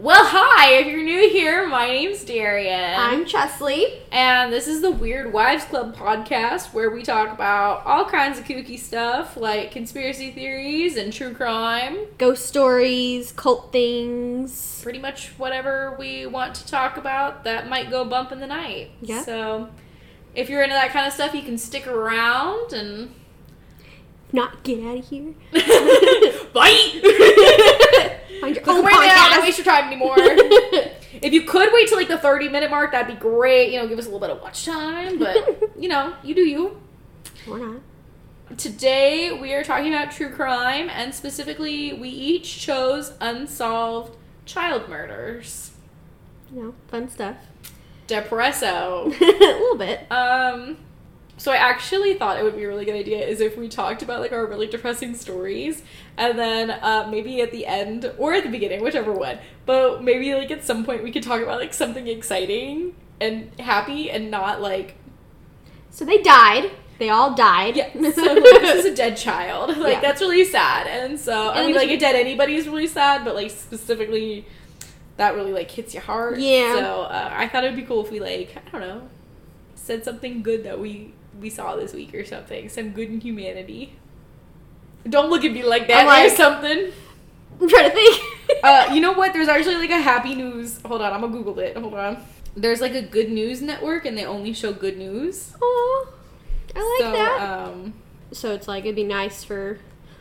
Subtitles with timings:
[0.00, 2.98] Well, hi, if you're new here, my name's Darrian.
[2.98, 4.00] I'm Chesleigh.
[4.10, 8.46] and this is the Weird Wives Club podcast where we talk about all kinds of
[8.46, 12.06] kooky stuff like conspiracy theories and true crime.
[12.16, 14.80] Ghost stories, cult things.
[14.82, 18.92] Pretty much whatever we want to talk about that might go bump in the night.
[19.02, 19.22] Yeah.
[19.22, 19.68] So
[20.34, 23.14] if you're into that kind of stuff, you can stick around and
[24.32, 25.34] Not get out of here.
[26.54, 27.66] bite!
[28.40, 30.14] Find your own away now, don't waste your time anymore.
[30.18, 33.72] if you could wait till like the 30 minute mark, that'd be great.
[33.72, 36.42] You know, give us a little bit of watch time, but you know, you do
[36.42, 36.80] you.
[37.48, 37.80] or not.
[38.56, 45.70] Today we are talking about true crime, and specifically, we each chose unsolved child murders.
[46.52, 47.36] You know, fun stuff.
[48.08, 49.06] Depresso.
[49.20, 50.10] a little bit.
[50.10, 50.78] Um,
[51.40, 54.02] so I actually thought it would be a really good idea is if we talked
[54.02, 55.82] about like our really depressing stories,
[56.18, 59.38] and then uh, maybe at the end or at the beginning, whichever one.
[59.64, 64.10] But maybe like at some point we could talk about like something exciting and happy,
[64.10, 64.96] and not like
[65.88, 66.72] So they died.
[66.98, 67.74] They all died.
[67.74, 67.88] yeah.
[68.12, 69.74] So like, this is a dead child.
[69.78, 70.00] Like Yeah.
[70.02, 70.88] that's really sad.
[70.88, 74.44] And so I mean, like a dead anybody is really sad, but like specifically.
[75.16, 76.38] That really like hits your heart.
[76.38, 76.74] Yeah.
[76.74, 79.08] So uh, I thought it'd be cool if we like I don't know
[79.74, 82.68] said something good that we we saw this week or something.
[82.68, 83.94] Some good in humanity.
[85.08, 86.92] Don't look at me like that like- or something.
[87.60, 88.22] I'm trying to think.
[88.62, 89.32] Uh, you know what?
[89.32, 90.80] There's actually like a happy news.
[90.84, 91.76] Hold on, I'm gonna Google it.
[91.78, 92.22] Hold on.
[92.54, 95.54] There's like a good news network, and they only show good news.
[95.62, 96.12] Oh,
[96.76, 97.40] I like so, that.
[97.68, 97.94] Um,
[98.32, 99.78] so it's like it'd be nice for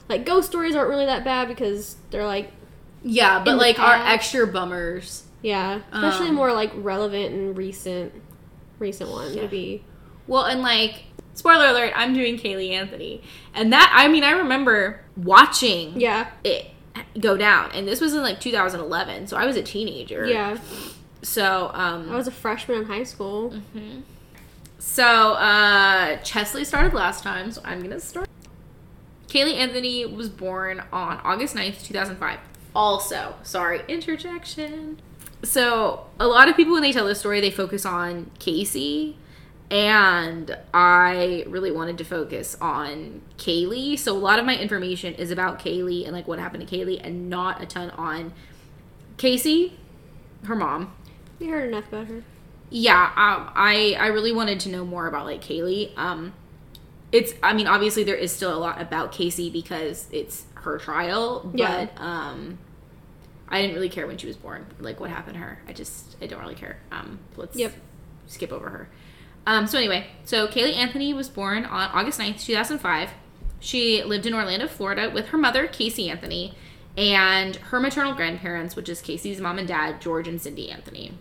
[0.07, 2.51] like ghost stories aren't really that bad because they're like
[3.03, 5.23] yeah, but like our extra bummers.
[5.41, 8.13] yeah, especially Um, more like relevant and recent
[8.77, 9.41] recent ones Yeah.
[9.41, 9.83] would be
[10.27, 11.03] Well, and like
[11.39, 13.21] spoiler alert, I'm doing Caylee Anthony,
[13.53, 16.67] and that I mean I remember watching yeah it
[17.19, 20.25] go down, and this was in like 2011, so I was a teenager.
[20.25, 20.57] yeah.
[21.21, 23.51] So um, I was a freshman in high school.
[23.75, 24.03] Mhm.
[24.81, 28.29] So, uh, Chesleigh started last time, so I'm gonna start.
[29.27, 32.39] Caylee Anthony was born on August 9th, 2005.
[32.73, 35.01] Also, sorry, interjection.
[35.43, 39.17] So, a lot of people, when they tell this story, they focus on Casey,
[39.71, 43.97] and I really wanted to focus on Caylee.
[43.99, 46.99] So, a lot of my information is about Caylee and like what happened to Caylee,
[47.03, 48.33] and not a ton on
[49.17, 49.77] Casey,
[50.45, 50.93] her mom,
[51.39, 52.23] You heard enough about her.
[52.69, 56.31] yeah um, i i really wanted to know more about like caylee um
[57.11, 61.41] it's i mean obviously there is still a lot about casey because it's her trial
[61.43, 61.87] but Yeah.
[61.97, 62.59] um
[63.49, 66.15] i didn't really care when she was born like what happened to her i just
[66.21, 67.73] i don't really care um let's Yep.
[68.27, 68.89] skip over her
[69.49, 73.09] um so anyway so caylee anthony was born on august 9th 2005
[73.59, 76.53] she lived in orlando florida with her mother casey anthony
[76.95, 81.13] and her maternal grandparents which is casey's mom and dad george and cindy anthony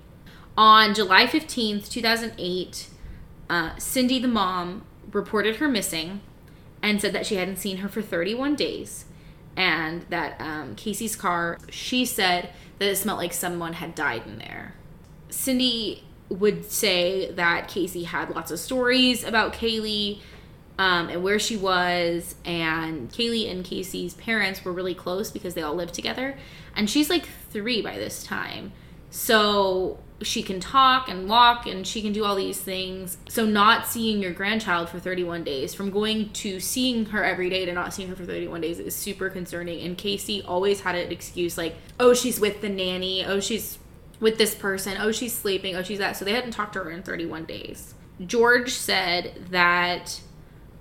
[0.59, 2.89] on July 15th, 2008,
[3.49, 6.21] uh, Cindy, the mom, reported her missing
[6.83, 9.05] and said that she hadn't seen her for 31 days.
[9.57, 12.51] And that um, Casey's car, she said
[12.81, 14.75] that it smelled like someone had died in there.
[15.31, 20.21] Cindy would say that Casey had lots of stories about Caylee
[20.79, 22.37] um, and where she was.
[22.45, 26.39] And Caylee and Casey's parents were really close because they all lived together.
[26.77, 28.73] And she's like three by this time.
[29.11, 33.19] So she can talk and walk and she can do all these things.
[33.29, 37.65] So not seeing your grandchild for 31 days, from going to seeing her every day
[37.65, 39.81] to not seeing her for 31 days is super concerning.
[39.85, 43.25] And Casey always had an excuse like, oh, she's with the nanny.
[43.25, 43.79] Oh, she's
[44.21, 44.97] with this person.
[44.99, 45.77] Oh, she's sleeping.
[45.77, 46.17] Oh, she's that.
[46.17, 47.95] So they hadn't talked to her in 31 days.
[48.25, 50.21] George said that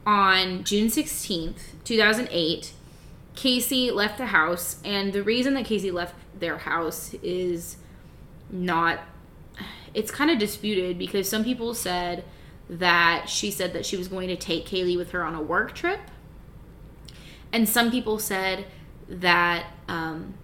[0.05, 2.73] on June 16th, 2008,
[3.35, 4.77] Casey left the house.
[4.83, 7.77] And the reason that Casey left their house is
[8.49, 8.99] not
[9.93, 12.23] it's kind of disputed because some people said
[12.69, 15.73] that she said that she was going to take Caylee with her on a work
[15.73, 15.99] trip.
[17.51, 18.65] And some people said
[19.07, 20.35] that um,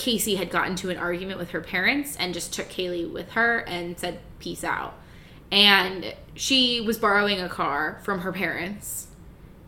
[0.00, 3.58] Casey had gotten to an argument with her parents and just took Caylee with her
[3.58, 4.94] and said, peace out.
[5.52, 9.08] And she was borrowing a car from her parents.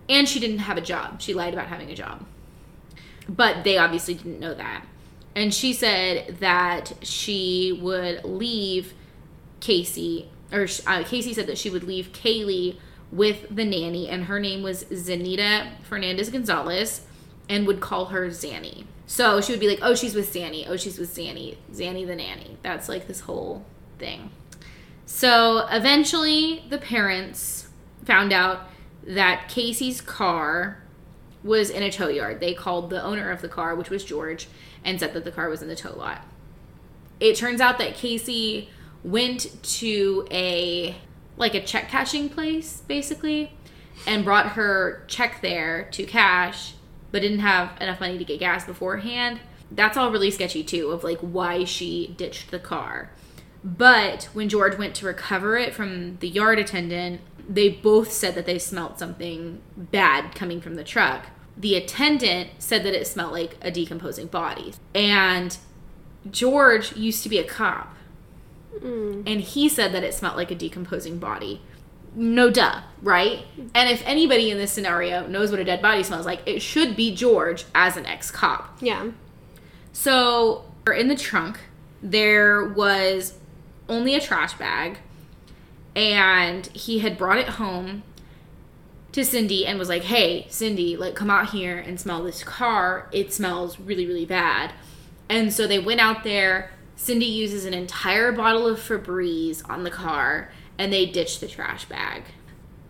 [0.09, 1.21] And she didn't have a job.
[1.21, 2.25] She lied about having a job.
[3.29, 4.87] But they obviously didn't know that.
[5.37, 8.95] And she said that she would leave
[9.61, 12.79] Casey, or uh, Casey said that she would leave Caylee
[13.11, 17.03] with the nanny, and her name was Zanita Fernandez Gonzalez,
[17.51, 18.87] and would call her Zanny.
[19.07, 20.67] So she would be like, oh, she's with Zanny.
[20.69, 21.57] Oh, she's with Zanny.
[21.73, 22.57] Zanny the nanny.
[22.63, 23.65] That's like this whole
[23.99, 24.31] thing.
[25.07, 27.69] So eventually, the parents
[28.05, 28.69] found out
[29.07, 30.83] that Casey's car
[31.43, 32.41] was in a tow yard.
[32.41, 34.49] They called the owner of the car, which was George,
[34.85, 36.23] and said that the car was in the tow lot.
[37.21, 38.69] it turns out that Casey
[39.05, 40.97] went to a
[41.37, 43.53] like a check cashing place basically
[44.07, 46.75] and brought her check there to cash
[47.13, 49.39] but didn't have enough money to get gas beforehand.
[49.71, 53.11] That's all really sketchy too of like why she ditched the car.
[53.65, 58.47] But when George went to recover it from the yard attendant, they both said that
[58.47, 61.27] they smelled something bad coming from the truck.
[61.57, 64.75] The attendant said that it smelled like a decomposing body.
[64.95, 65.57] And
[66.31, 67.95] George used to be a cop.
[68.79, 69.25] Mm.
[69.27, 71.61] And he said that it smelled like a decomposing body.
[72.15, 73.45] No duh, right?
[73.75, 76.95] And if anybody in this scenario knows what a dead body smells like, it should
[76.95, 78.77] be George as an ex cop.
[78.81, 79.11] Yeah.
[79.93, 80.65] So,
[80.95, 81.61] in the trunk,
[82.03, 83.39] there was
[83.89, 84.99] only a trash bag,
[85.95, 88.03] and he had brought it home
[89.13, 93.09] to Cindy and was like, "Hey, Cindy, like come out here and smell this car.
[93.13, 94.73] It smells really, really bad."
[95.29, 96.71] And so they went out there.
[96.97, 101.85] Cindy uses an entire bottle of Febreze on the car, and they ditched the trash
[101.85, 102.25] bag.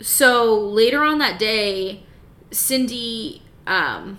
[0.01, 2.03] So later on that day,
[2.51, 4.19] Cindy um,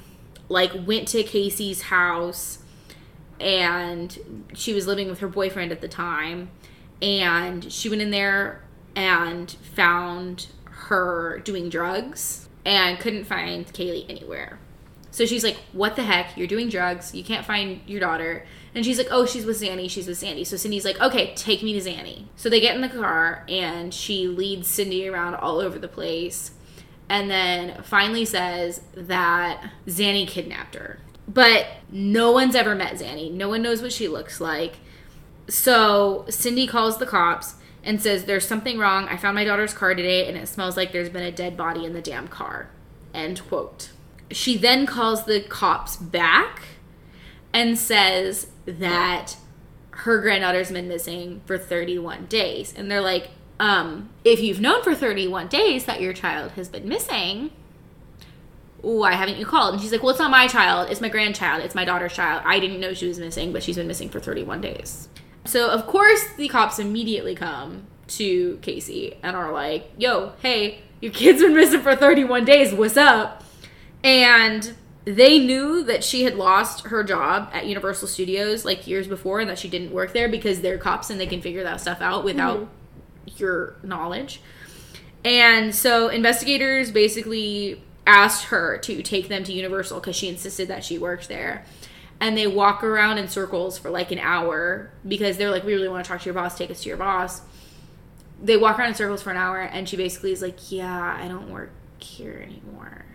[0.50, 2.60] like went to Casey's house
[3.40, 6.50] and she was living with her boyfriend at the time
[7.02, 8.64] and she went in there
[8.96, 14.60] and found her doing drugs and couldn't find Caylee anywhere.
[15.12, 16.38] So she's like, "What the heck?
[16.38, 17.14] You're doing drugs.
[17.14, 19.90] You can't find your daughter." And she's like, "Oh, she's with Zanny.
[19.90, 22.82] She's with Sandy." So Cindy's like, "Okay, take me to Zanny." So they get in
[22.82, 26.52] the car and she leads Cindy around all over the place
[27.10, 31.00] and then finally says that Zanny kidnapped her.
[31.28, 33.32] But no one's ever met Zanny.
[33.32, 34.78] No one knows what she looks like.
[35.48, 39.08] So Cindy calls the cops and says, There's something wrong.
[39.08, 41.86] I found my daughter's car today and it smells like there's been a dead body
[41.86, 42.70] in the damn car.
[43.14, 43.92] End quote.
[44.32, 46.64] She then calls the cops back
[47.54, 49.38] and says that
[49.92, 52.74] her granddaughter's been missing for 31 days.
[52.76, 53.30] And they're like,
[53.60, 57.52] um, if you've known for 31 days that your child has been missing,
[58.82, 59.74] why haven't you called?
[59.74, 60.90] And she's like, well, it's not my child.
[60.90, 61.64] It's my grandchild.
[61.64, 62.44] It's my daughter's child.
[62.46, 65.08] I didn't know she was missing, but she's been missing for 31 days.
[65.46, 71.12] So, of course, the cops immediately come to Casey and are like, yo, hey, your
[71.12, 72.74] kid's been missing for 31 days.
[72.74, 73.44] What's up?
[74.04, 74.74] And
[75.06, 79.50] they knew that she had lost her job at Universal Studios like years before and
[79.50, 82.24] that she didn't work there because they're cops and they can figure that stuff out
[82.24, 83.34] without mm-hmm.
[83.38, 84.42] your knowledge.
[85.26, 90.84] And so investigators basically asked her to take them to Universal because she insisted that
[90.84, 91.66] she worked there.
[92.20, 95.90] And they walk around in circles for like an hour because they're like, we really
[95.90, 97.42] want to talk to your boss, take us to your boss.
[98.42, 101.28] They walk around in circles for an hour, and she basically is like, yeah, I
[101.28, 103.06] don't work here anymore.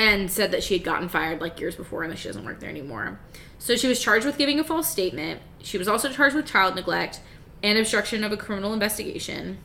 [0.00, 2.58] And said that she had gotten fired like years before and that she doesn't work
[2.58, 3.20] there anymore.
[3.58, 5.40] So she was charged with giving a false statement.
[5.62, 7.20] She was also charged with child neglect
[7.62, 9.58] and obstruction of a criminal investigation.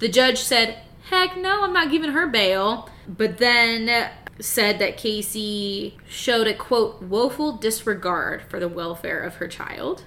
[0.00, 2.90] The judge said, heck no, I'm not giving her bail.
[3.06, 9.46] But then said that Casey showed a quote woeful disregard for the welfare of her
[9.46, 10.04] child.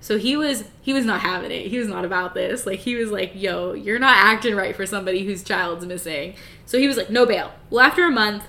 [0.00, 1.68] So he was he was not having it.
[1.68, 2.66] He was not about this.
[2.66, 6.34] Like he was like, "Yo, you're not acting right for somebody whose child's missing."
[6.66, 8.44] So he was like, "No bail." Well, after a month,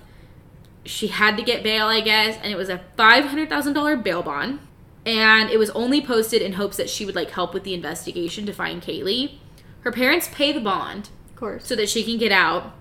[0.85, 4.59] she had to get bail, I guess, and it was a $500,000 bail bond.
[5.05, 8.45] And it was only posted in hopes that she would like help with the investigation
[8.45, 9.37] to find Caylee.
[9.81, 11.67] Her parents pay the bond Of course.
[11.67, 12.73] so that she can get out.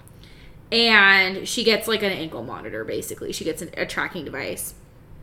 [0.73, 3.33] And she gets like an ankle monitor, basically.
[3.33, 4.75] She gets an, a tracking device.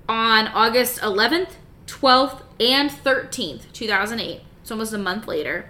[0.08, 1.54] On August 11th,
[1.88, 5.70] 12th, and 13th, 2008, it's almost a month later,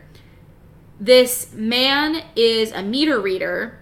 [1.00, 3.80] this man is a meter reader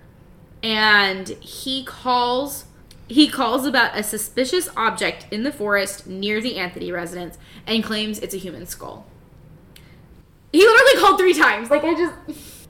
[0.64, 2.66] and he calls
[3.10, 8.20] he calls about a suspicious object in the forest near the Anthony residence and claims
[8.20, 9.06] it's a human skull.
[10.54, 11.72] He literally called three times.
[11.72, 12.14] Like I just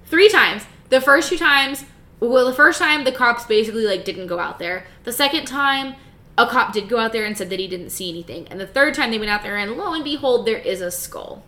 [0.06, 0.66] three times.
[0.90, 1.84] The first two times,
[2.20, 4.88] well, the first time the cops basically like didn't go out there.
[5.04, 5.96] The second time,
[6.38, 8.48] a cop did go out there and said that he didn't see anything.
[8.48, 10.90] And the third time they went out there and lo and behold, there is a
[10.90, 11.44] skull.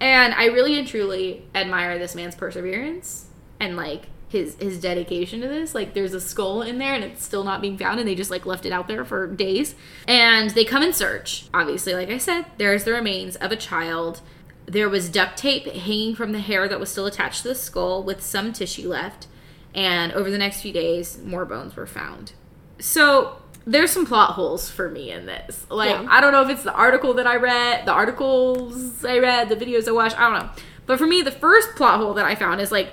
[0.00, 3.28] And I really and truly admire this man's perseverance
[3.60, 5.74] and like his his dedication to this.
[5.74, 8.30] Like there's a skull in there and it's still not being found and they just
[8.30, 9.74] like left it out there for days.
[10.08, 11.44] And they come and search.
[11.54, 14.20] Obviously, like I said, there's the remains of a child.
[14.66, 18.02] There was duct tape hanging from the hair that was still attached to the skull
[18.02, 19.26] with some tissue left.
[19.74, 22.32] And over the next few days, more bones were found.
[22.78, 23.36] So
[23.66, 25.66] there's some plot holes for me in this.
[25.70, 26.06] Like, Yeah.
[26.10, 29.56] I don't know if it's the article that I read, the articles I read, the
[29.56, 30.50] videos I watched, I don't know.
[30.86, 32.90] But for me, the first plot hole that I found is like,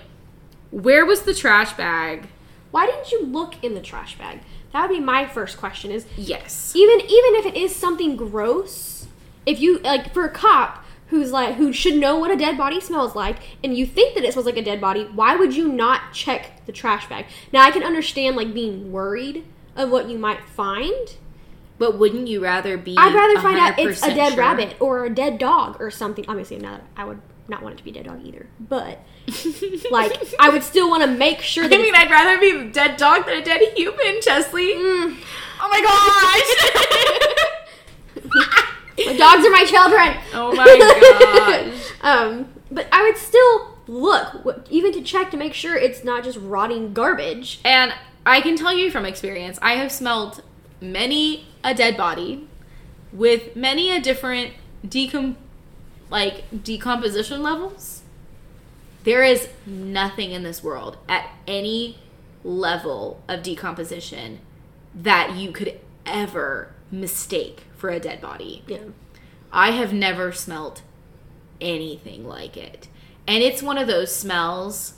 [0.72, 2.28] where was the trash bag?
[2.72, 4.42] Why didn't you look in the trash bag?
[4.74, 5.92] That would be my first question.
[5.92, 6.74] Is Yes.
[6.76, 9.08] even even if it is something gross,
[9.46, 12.80] if you like for a cop, who's like who should know what a dead body
[12.80, 15.68] smells like and you think that it smells like a dead body why would you
[15.68, 19.44] not check the trash bag now i can understand like being worried
[19.76, 21.16] of what you might find
[21.80, 22.96] But wouldn't you rather be?
[22.98, 24.38] i'd rather find out it's a dead sure?
[24.40, 27.84] rabbit or a dead dog or something obviously not i would not want it to
[27.84, 29.00] be a dead dog either but
[29.92, 32.98] like i would still want to make sure I mean, I'd rather be a dead
[32.98, 34.74] dog than a dead human, Chesleigh.
[34.76, 35.18] Mm.
[35.62, 35.82] Oh my
[38.22, 38.66] gosh!
[39.06, 40.66] My dogs are my children oh my
[41.72, 41.94] gosh!
[42.02, 46.38] um but i would still look even to check to make sure it's not just
[46.38, 47.94] rotting garbage And
[48.26, 50.44] I can tell you from experience, I have smelled
[50.80, 52.48] many a dead body
[53.12, 54.54] with many a different
[54.86, 55.36] decom
[56.10, 58.02] like decomposition levels.
[59.04, 61.98] There is nothing in this world at any
[62.44, 64.40] level of decomposition
[64.94, 68.64] that you could ever mistake for a dead body.
[68.68, 68.80] yeah
[69.52, 70.82] I have never smelt
[71.60, 72.88] anything like it.
[73.28, 74.94] And it's one of those smells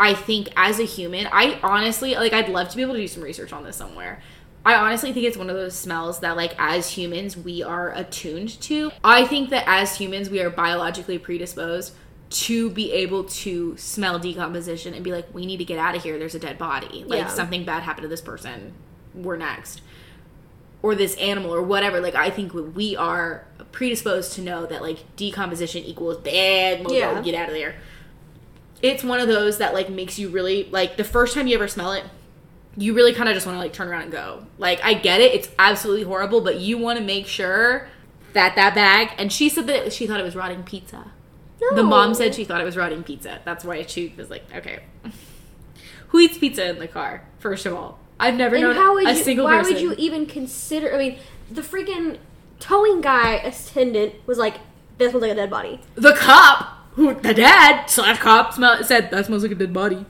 [0.00, 3.06] I think as a human, I honestly like I'd love to be able to do
[3.06, 4.22] some research on this somewhere.
[4.64, 8.60] I honestly think it's one of those smells that like as humans we are attuned
[8.62, 8.90] to.
[9.02, 11.94] I think that as humans we are biologically predisposed
[12.30, 16.02] to be able to smell decomposition and be like we need to get out of
[16.02, 17.04] here there's a dead body.
[17.06, 17.28] Like Yeah.
[17.28, 18.74] something bad happened to this person.
[19.14, 19.80] We're next
[20.82, 24.98] or this animal or whatever like i think we are predisposed to know that like
[25.16, 27.20] decomposition equals bad Yeah.
[27.20, 27.74] get out of there
[28.80, 31.68] it's one of those that like makes you really like the first time you ever
[31.68, 32.04] smell it
[32.80, 34.46] you really kind of just want to like turn around and go.
[34.58, 37.88] Like i get it it's absolutely horrible but you want to make sure
[38.32, 41.12] that that bag and she said that she thought it was rotting pizza.
[41.60, 41.76] No.
[41.76, 43.40] the mom said she thought it was rotting pizza.
[43.44, 44.80] That's why she was like okay.
[46.08, 47.98] Who eats pizza in the car first of all?
[48.18, 49.74] I've never and known how would a you single why person.
[49.74, 51.18] would you even consider i mean
[51.50, 52.18] the freaking
[52.60, 54.56] towing guy attendant was like
[54.98, 55.80] this was like a dead body.
[55.96, 60.04] The cop who the dad slash cop smell, said that smells like a dead body.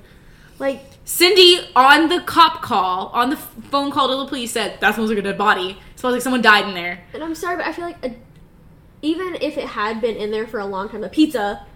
[0.59, 4.95] Like cindy on the cop call on the phone call to the police said that
[4.95, 5.76] smells like a dead body.
[5.97, 7.02] Smells like someone died in there.
[7.12, 8.14] And i'm sorry but i feel like a,
[9.02, 11.67] even if it had been in there for a long time the pizza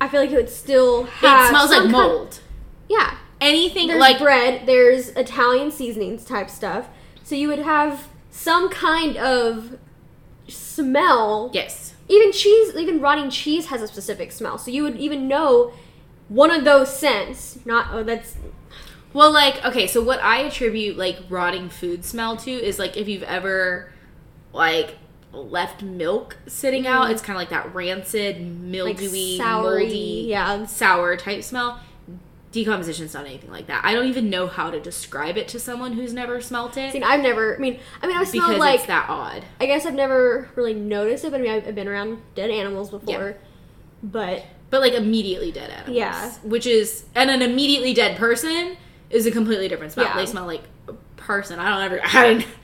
[0.00, 2.40] i feel like it would still have it smells like some kind- mold.
[2.88, 3.16] Yeah.
[3.40, 6.88] Anything there's like bread there's italian seasonings type stuff.
[7.24, 9.78] So you would have some kind of
[10.46, 11.50] smell.
[11.52, 11.94] Yes.
[12.08, 14.58] Even cheese even rotting cheese has a specific smell.
[14.58, 15.72] So you would even know
[16.28, 18.36] one of those scents not oh that's
[19.16, 23.08] well like okay so what i attribute like rotting food smell to is like if
[23.08, 23.90] you've ever
[24.52, 24.96] like
[25.32, 26.92] left milk sitting mm-hmm.
[26.92, 30.66] out it's kind of like that rancid mildewy soury, moldy yeah.
[30.66, 31.80] sour type smell
[32.52, 35.92] decomposition's not anything like that i don't even know how to describe it to someone
[35.92, 37.56] who's never smelt it See, I've never.
[37.56, 38.86] I mean, I mean, I smell because like.
[38.86, 41.88] that odd I guess I've never really noticed it, but I mean, I've, I've been
[41.88, 43.36] around dead animals before.
[44.02, 45.96] But but like immediately dead animals.
[45.96, 46.32] Yeah.
[46.44, 48.76] Which is and an immediately dead person
[49.10, 50.06] is a completely different smell.
[50.06, 50.16] Yeah.
[50.16, 51.58] They smell like a person.
[51.58, 52.46] I don't ever I don't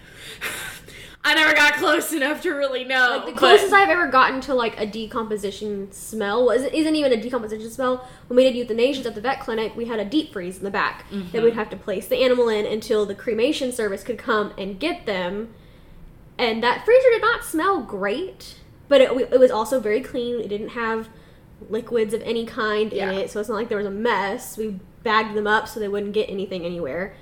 [1.24, 3.16] I never got close enough to really know.
[3.16, 7.12] like the but- closest I've ever gotten to like a decomposition smell was isn't even
[7.12, 8.08] a decomposition smell.
[8.26, 10.70] When we did euthanasias at the vet clinic, we had a deep freeze in the
[10.70, 11.42] back that mm-hmm.
[11.42, 15.06] we'd have to place the animal in until the cremation service could come and get
[15.06, 15.54] them.
[16.38, 18.56] And that freezer did not smell great,
[18.88, 20.40] but it, it was also very clean.
[20.40, 21.08] It didn't have
[21.68, 23.10] liquids of any kind Yeah.
[23.10, 24.56] in it, so it's not like there was a mess.
[24.56, 27.14] We bagged them up so they wouldn't get anything anywhere.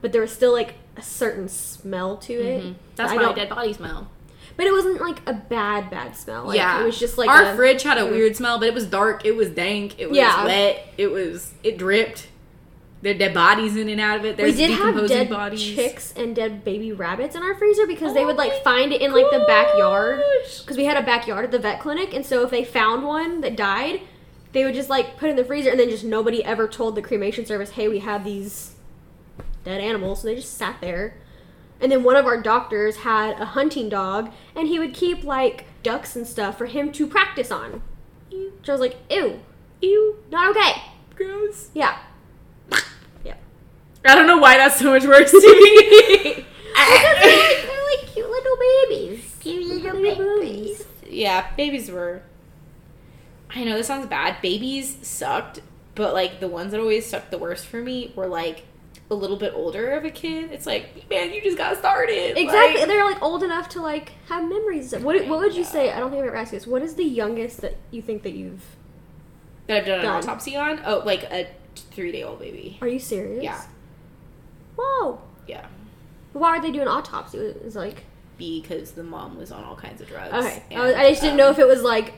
[0.00, 2.62] But there was still like a certain smell to it.
[2.64, 2.74] Mhm.
[2.96, 4.08] That's why dead body smell.
[4.56, 6.44] But it wasn't like a bad, bad smell.
[6.46, 6.82] Like, yeah.
[6.82, 9.24] it was just like our a- fridge had a weird smell, but it was dark,
[9.24, 10.44] it was dank, it was Yeah.
[10.44, 12.26] wet, it was it dripped.
[13.00, 14.36] There dead bodies in and out of it.
[14.36, 15.74] There's we did have decomposing dead bodies.
[15.74, 19.00] chicks and dead baby rabbits in our freezer because they Oh would like find it
[19.00, 20.22] in like the backyard
[20.60, 23.40] because we had a backyard at the vet clinic, and so if they found one
[23.40, 24.02] that died,
[24.52, 27.02] they would just like put in the freezer, and then just nobody ever told the
[27.02, 28.74] cremation service, "Hey, we have these
[29.64, 31.16] dead animals," so they just sat there.
[31.80, 35.64] And then one of our doctors had a hunting dog, and he would keep like
[35.82, 37.82] ducks and stuff for him to practice on.
[38.30, 39.40] So I was like, "Ew,
[39.80, 40.82] Ew, not okay."
[41.14, 41.70] gross.
[41.74, 41.98] Yeah,
[43.24, 43.34] yeah.
[44.04, 46.46] I don't know why that's so much worse to me.
[46.74, 48.56] They're like, they're like cute little
[48.88, 49.36] babies.
[49.40, 50.84] Cute little babies.
[51.06, 52.22] yeah, babies were.
[53.54, 54.40] I know this sounds bad.
[54.40, 55.60] Babies sucked,
[55.94, 58.64] but like the ones that always sucked the worst for me were like
[59.10, 60.50] a little bit older of a kid.
[60.52, 62.38] It's like, man, you just got started.
[62.38, 62.80] Exactly.
[62.80, 64.92] Like, they're like old enough to like have memories.
[64.92, 65.92] Of, what What would you say?
[65.92, 66.66] I don't think I've ever asked you this.
[66.66, 68.64] What is the youngest that you think that you've?
[69.66, 70.16] that I've done an Done.
[70.16, 70.80] autopsy on.
[70.84, 72.78] Oh, like a three day old baby.
[72.80, 73.42] Are you serious?
[73.42, 73.62] Yeah.
[74.76, 75.20] Whoa.
[75.46, 75.66] Yeah,
[76.32, 77.38] Why would they do an autopsy?
[77.38, 78.04] It was like
[78.38, 80.32] because the mom was on all kinds of drugs.
[80.32, 80.62] okay.
[80.70, 82.14] I, and, I just didn't um, know if it was like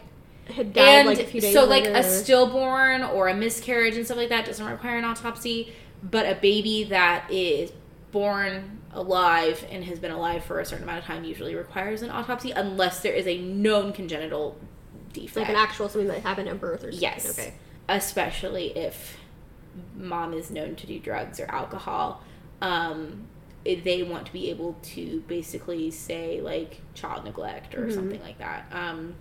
[0.49, 4.05] had died and like a few days so like a stillborn or a miscarriage and
[4.05, 5.73] stuff like that doesn't require an autopsy
[6.03, 7.73] but a baby that is
[8.13, 12.11] born alive and has been alive for a certain amount of time usually requires an
[12.11, 14.57] autopsy unless there is a known congenital
[15.13, 17.01] defect like an actual something that happened at birth or something.
[17.01, 17.55] yes Okay.
[17.89, 19.17] especially if
[19.97, 22.23] mom is known to do drugs or alcohol
[22.61, 23.25] um
[23.65, 27.95] they want to be able to basically say like child neglect or Mhm.
[27.95, 29.15] something like that um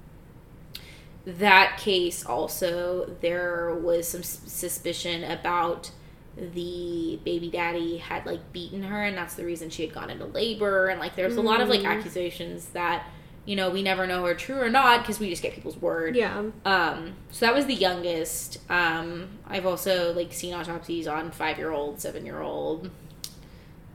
[1.26, 5.92] that case also there was some suspicion about
[6.36, 10.26] the baby daddy had like beaten her and that's the reason she had gone into
[10.26, 11.86] labor and like there's a lot of like Mm.
[11.98, 13.06] accusations that
[13.46, 16.16] you know we never know are true or not because we just get people's word
[16.16, 16.44] Yeah.
[16.66, 18.60] um, so that was the youngest.
[18.70, 22.90] Um, I've also like seen autopsies on five year old, seven year old,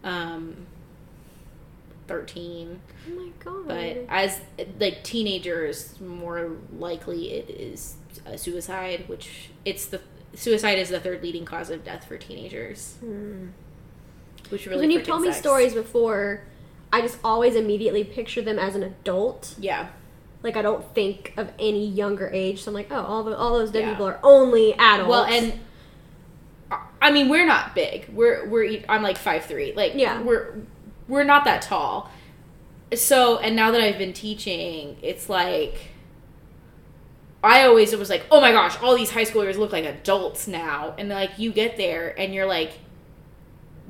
[0.05, 0.68] um,
[2.09, 2.81] thirteen.
[3.09, 3.69] Oh my god.
[3.69, 4.41] But as
[4.81, 7.97] like teenagers, more likely it is
[8.27, 10.01] a suicide, which it's the
[10.35, 12.97] suicide is the third leading cause of death for teenagers.
[13.01, 13.49] Hmm.
[14.51, 16.43] Which really when you've told me stories before,
[16.93, 19.55] I just always immediately picture them as an adult.
[19.59, 19.89] yeah,
[20.43, 22.63] Like I don't think of any younger age.
[22.63, 23.91] So I'm like, oh, all the all those dead Yeah.
[23.91, 25.09] people are only adults.
[25.11, 25.61] Well, and
[27.01, 28.09] I- mean, we're not big.
[28.13, 29.73] We're we're I'm like five three.
[29.75, 30.23] Like Yeah.
[30.23, 30.55] we're
[31.09, 32.11] we're not that tall.
[32.95, 35.91] So and now that I've been teaching, it's like
[37.43, 40.95] I always was like, oh my gosh, all these high schoolers look like adults now,
[40.99, 42.73] and like you get there and you're like,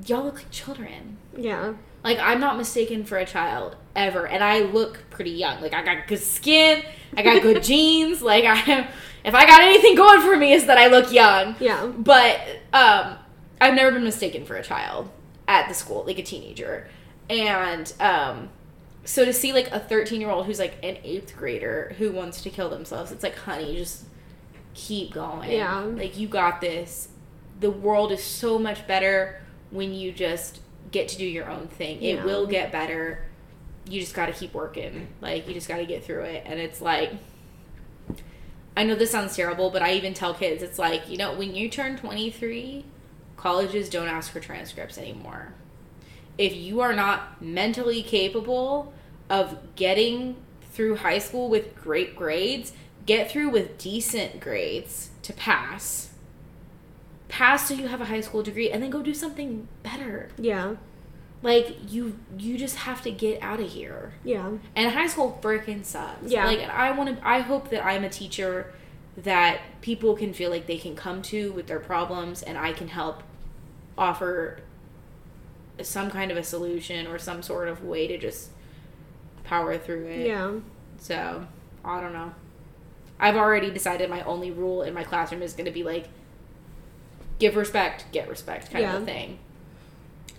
[0.06, 1.16] y'all look like children.
[1.36, 5.60] yeah, Like I'm not mistaken for a child ever, and I look pretty young.
[5.62, 6.82] Like I got good skin,
[7.16, 8.20] I got good genes.
[8.20, 8.88] Like I,
[9.24, 11.56] if I got anything going for me, is that I look young.
[11.58, 12.40] yeah, But
[12.72, 13.16] um,
[13.60, 15.10] I've never been mistaken for a child
[15.48, 16.86] at the school, like a teenager,
[17.30, 18.48] and um,
[19.04, 22.42] so to see like a 13 year old who's like an eighth grader who wants
[22.42, 24.04] to kill themselves, it's like, honey, just
[24.74, 25.50] keep going.
[25.50, 25.80] Yeah.
[25.80, 27.08] like you got this.
[27.60, 30.60] The world is so much better when you just
[30.90, 32.02] get to do your own thing.
[32.02, 33.24] It will get better.
[33.88, 35.08] You just got to keep working.
[35.20, 37.12] Like you just got to get through it, and it's like.
[38.76, 41.52] I know this sounds terrible, but I even tell kids it's like, you know, when
[41.52, 42.84] you turn 23,
[43.36, 45.52] colleges don't ask for transcripts anymore.
[46.38, 48.92] If you are not mentally capable
[49.28, 50.36] of getting
[50.72, 52.72] through high school with great grades,
[53.04, 56.10] get through with decent grades to pass.
[57.28, 60.30] Pass so you have a high school degree and then go do something better.
[60.38, 60.76] yeah,
[61.42, 64.14] Like you you just have to get out of here.
[64.24, 66.30] yeah, And high school freaking sucks.
[66.30, 66.46] Yeah.
[66.46, 67.28] Like, and I want to.
[67.28, 68.72] I hope that I'm a teacher
[69.16, 72.88] that people can feel like they can come to with their problems, and I can
[72.88, 73.22] help
[73.98, 74.60] offer
[75.82, 78.50] some kind of a solution or some sort of way to just
[79.44, 80.26] power through it.
[80.26, 80.52] yeah.
[80.98, 81.46] So
[81.84, 82.32] I don't know.
[83.20, 86.08] I've already decided my only rule in my classroom is going to be like,
[87.38, 89.38] give respect, get respect, kind of a thing.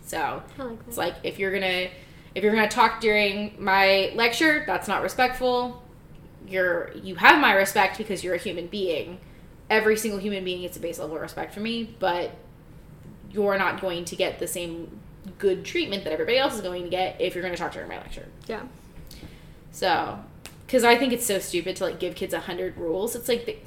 [0.06, 1.89] So like it's like if you're gonna
[2.36, 5.84] if you're gonna talk during my lecture, that's not respectful.
[6.47, 9.19] You're you have my respect because you're a human being.
[9.69, 12.32] Every single human being gets a base level of respect from me, but
[13.30, 14.99] you're not going to get the same
[15.38, 17.88] good treatment that everybody else is going to get if you're going to talk during
[17.89, 18.25] my lecture.
[18.47, 18.62] yeah,
[19.71, 20.19] So,
[20.65, 23.15] because I think it's so stupid to like give kids a hundred rules.
[23.15, 23.60] It's like they,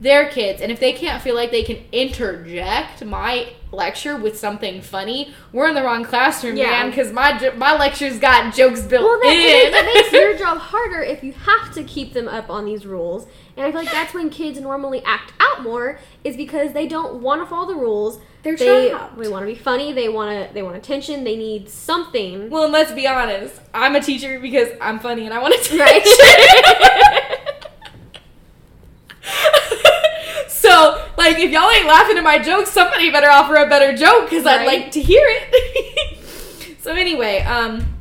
[0.00, 4.82] they're kids, and if they can't feel like they can interject my lecture with something
[4.82, 6.70] funny, we're in the wrong classroom, Yeah.
[6.70, 6.90] man.
[6.90, 9.72] Because my my lecture's got jokes built Well, that, in.
[9.72, 13.26] that makes your job harder if you have to keep them up on these rules.
[13.56, 17.22] And I feel like that's when kids normally act out more, is because they don't
[17.22, 18.18] want to follow the rules.
[18.44, 19.18] They're they trapped.
[19.18, 19.92] they want to be funny.
[19.94, 21.24] They want to they want attention.
[21.24, 22.50] They need something.
[22.50, 25.78] well, and let's be honest, I'm a teacher because I'm funny and I want to
[25.78, 26.04] Right.
[30.48, 34.28] so, like, if y'all ain't laughing at my jokes, somebody better offer a better joke
[34.28, 36.18] because I'd like to hear it.
[36.80, 37.94] so anyway, um,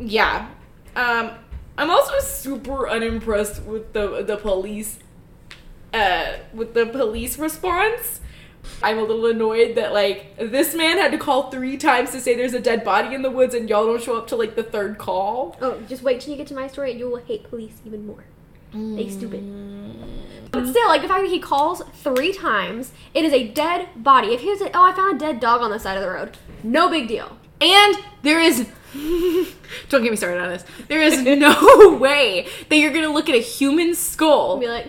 [0.00, 0.48] yeah,
[0.96, 1.32] um,
[1.76, 5.00] I'm also super unimpressed with the the police,
[5.92, 8.20] uh, with the police response.
[8.82, 12.34] I'm a little annoyed that like this man had to call three times to say
[12.34, 14.62] there's a dead body in the woods and y'all don't show up to like the
[14.62, 15.56] third call.
[15.60, 18.06] oh, just wait till you get to my story, and you will hate police even
[18.06, 18.24] more.
[18.74, 19.42] They stupid.
[19.42, 20.50] Mm.
[20.50, 24.28] But still, like the fact that he calls three times, it is a dead body.
[24.28, 26.10] If he was, like, oh, I found a dead dog on the side of the
[26.10, 27.36] road, no big deal.
[27.60, 28.66] And there is
[29.88, 30.64] don't get me started on this.
[30.88, 34.88] There is no way that you're gonna look at a human skull and Be like,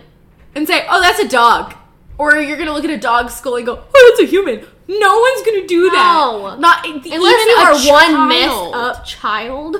[0.54, 1.74] and say, "Oh, that's a dog,"
[2.18, 5.18] or you're gonna look at a dog skull and go, "Oh, that's a human." No
[5.18, 5.94] one's gonna do that.
[5.96, 6.56] No.
[6.56, 7.74] not unless even you a are
[8.18, 9.76] one messed up child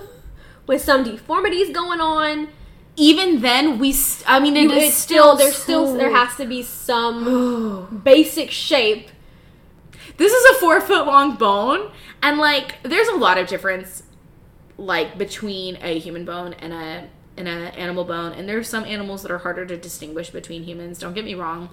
[0.67, 2.49] with some deformities going on,
[2.97, 3.93] even then, we.
[3.93, 6.63] St- I mean, it You- is it's still there's so- still there has to be
[6.63, 9.11] some basic shape.
[10.17, 11.91] this is a four foot long bone,
[12.23, 14.05] and like, there's a lot of difference,
[14.79, 19.23] like between a human bone and a and a animal bone, and there's some animals
[19.23, 20.99] that are harder to distinguish between humans.
[21.01, 21.69] Don't get me wrong.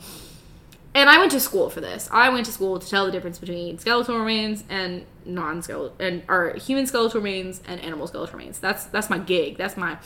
[0.93, 2.09] And I went to school for this.
[2.11, 6.53] I went to school to tell the difference between skeletal remains and non-skeletal and or
[6.55, 8.59] human skeletal remains and animal skeletal remains.
[8.59, 9.57] That's that's my gig.
[9.57, 9.97] That's my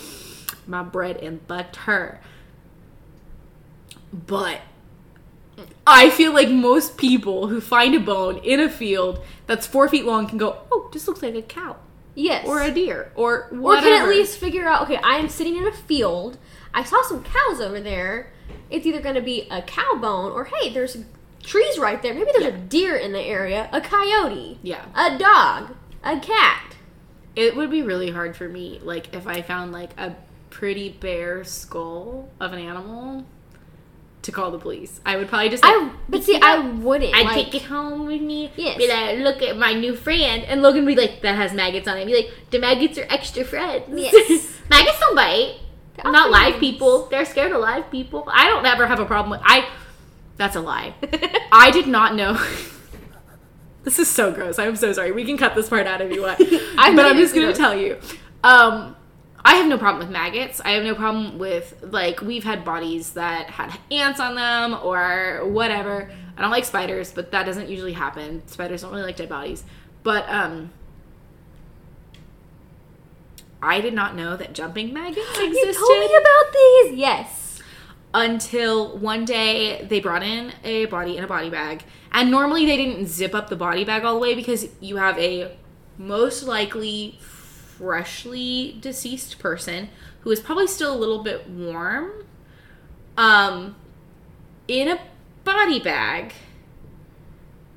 [0.67, 2.19] my bread and butter.
[4.13, 4.61] But
[5.87, 10.05] I feel like most people who find a bone in a field that's four feet
[10.05, 11.77] long can go, "Oh, this looks like a cow
[12.13, 12.45] Yes.
[12.47, 13.87] or a deer or whatever.
[13.87, 16.37] or can at least figure out okay i am sitting in a field
[16.73, 18.31] i saw some cows over there
[18.69, 20.97] it's either going to be a cow bone or hey there's
[21.43, 25.75] trees right there maybe there's a deer in the area a coyote yeah, a dog
[26.03, 26.75] a cat
[27.35, 30.15] it would be really hard for me, like if I found like a
[30.49, 33.25] pretty bare skull of an animal,
[34.21, 34.99] to call the police.
[35.05, 35.63] I would probably just.
[35.63, 38.51] Like, i but see i wouldn't I'd like, take it home with me.
[38.55, 38.77] Yes.
[38.77, 40.43] Be like, look at my new friend.
[40.45, 42.05] And Logan would be like, that has maggots on it.
[42.05, 43.83] Be like, the maggots are extra friends.
[43.89, 44.61] Yes.
[44.69, 45.57] maggots don't bite.
[46.03, 47.07] Not live people.
[47.07, 48.27] They're scared of live people.
[48.31, 49.41] I don't ever have a problem with.
[49.43, 49.67] I.
[50.37, 50.93] That's a lie.
[51.51, 52.33] I did not know.
[53.83, 54.59] this is so gross.
[54.59, 55.11] I'm so sorry.
[55.11, 56.41] We can cut this part out if you want.
[56.77, 57.57] I but I'm just gonna gross.
[57.57, 57.97] tell you.
[58.43, 58.95] Um,
[59.45, 60.59] I have no problem with maggots.
[60.59, 65.45] I have no problem with like we've had bodies that had ants on them or
[65.45, 66.11] whatever.
[66.37, 68.45] I don't like spiders, but that doesn't usually happen.
[68.47, 69.63] Spiders don't really like dead bodies.
[70.03, 70.71] But um
[73.65, 75.51] I did not know that jumping maggots existed.
[75.53, 77.61] you told me about these yes
[78.13, 81.83] until one day they brought in a body in a body bag.
[82.11, 85.19] And normally they didn't zip up the body bag all the way because you have
[85.19, 85.57] a
[85.97, 89.89] most likely freshly deceased person
[90.21, 92.11] who is probably still a little bit warm
[93.17, 93.75] um
[94.67, 94.99] in a
[95.43, 96.33] body bag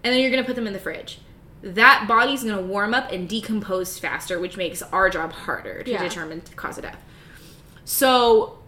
[0.04, 1.18] and then you're going to put them in the fridge.
[1.62, 5.90] That body's going to warm up and decompose faster, which makes our job harder to
[5.90, 6.02] Yeah.
[6.02, 7.02] determine the cause of death.
[7.84, 8.58] So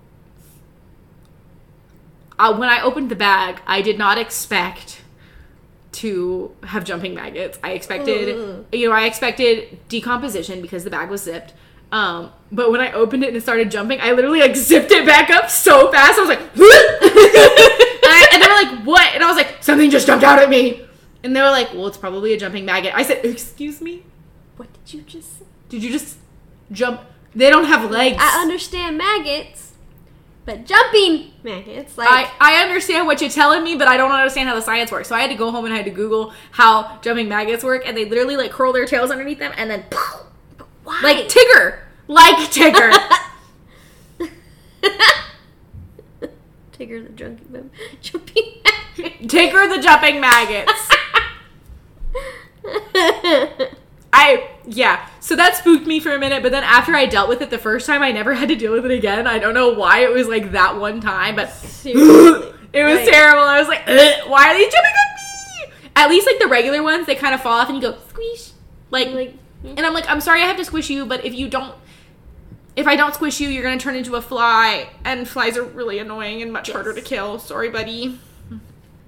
[2.38, 5.02] uh, when I opened the bag, I did not expect
[5.92, 7.58] to have jumping maggots.
[7.62, 8.64] I expected, Ugh.
[8.72, 11.52] you know, I expected decomposition because the bag was zipped.
[11.92, 15.04] Um, but when I opened it and it started jumping, I literally like zipped it
[15.04, 16.18] back up so fast.
[16.18, 16.54] I was like, and,
[18.12, 20.48] I, and they were like, "What?" And I was like, "Something just jumped out at
[20.48, 20.86] me."
[21.22, 24.04] And they were like, "Well, it's probably a jumping maggot." I said, "Excuse me,
[24.56, 26.18] what did you just say did you just
[26.72, 27.02] jump?
[27.34, 29.70] They don't have legs." i understand maggots
[30.50, 34.48] but jumping maggots like I, I understand what you're telling me, but I don't understand
[34.48, 35.08] how the science works.
[35.08, 37.82] So I had to go home and I had to Google how jumping maggots work,
[37.86, 39.84] and they literally like curl their tails underneath them and then
[40.82, 42.90] why like Tigger, like Tigger.
[46.72, 49.20] Tigger the drunken bum jumping maggot.
[49.28, 50.90] Tigger the jumping maggots.
[54.12, 55.08] I yeah.
[55.20, 57.58] So that spooked me for a minute, but then after I dealt with it the
[57.58, 59.26] first time, I never had to deal with it again.
[59.26, 61.48] I don't know why it was like that one time, but
[61.84, 63.42] it was Like- terrible.
[63.44, 63.86] I was like,
[64.28, 65.90] why are they jumping on me?
[65.96, 68.50] At least like the regular ones, they kind of fall off and you go squish,
[68.90, 71.48] like, like and I'm like, I'm sorry, I have to squish you, but if you
[71.48, 71.74] don't,
[72.76, 75.98] if I don't squish you, you're gonna turn into a fly, and flies are really
[75.98, 76.74] annoying and much Yes.
[76.74, 77.38] harder to kill.
[77.38, 78.18] Sorry, buddy.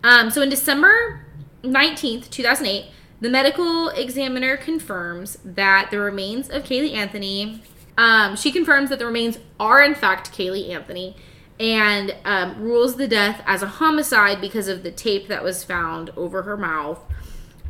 [0.04, 1.21] Um, so in December
[1.62, 2.86] 19th, 2008,
[3.20, 7.62] the medical examiner confirms that the remains of Caylee Anthony,
[7.96, 11.16] um, she confirms that the remains are in fact Caylee Anthony
[11.60, 16.10] and um, rules the death as a homicide because of the tape that was found
[16.16, 17.00] over her mouth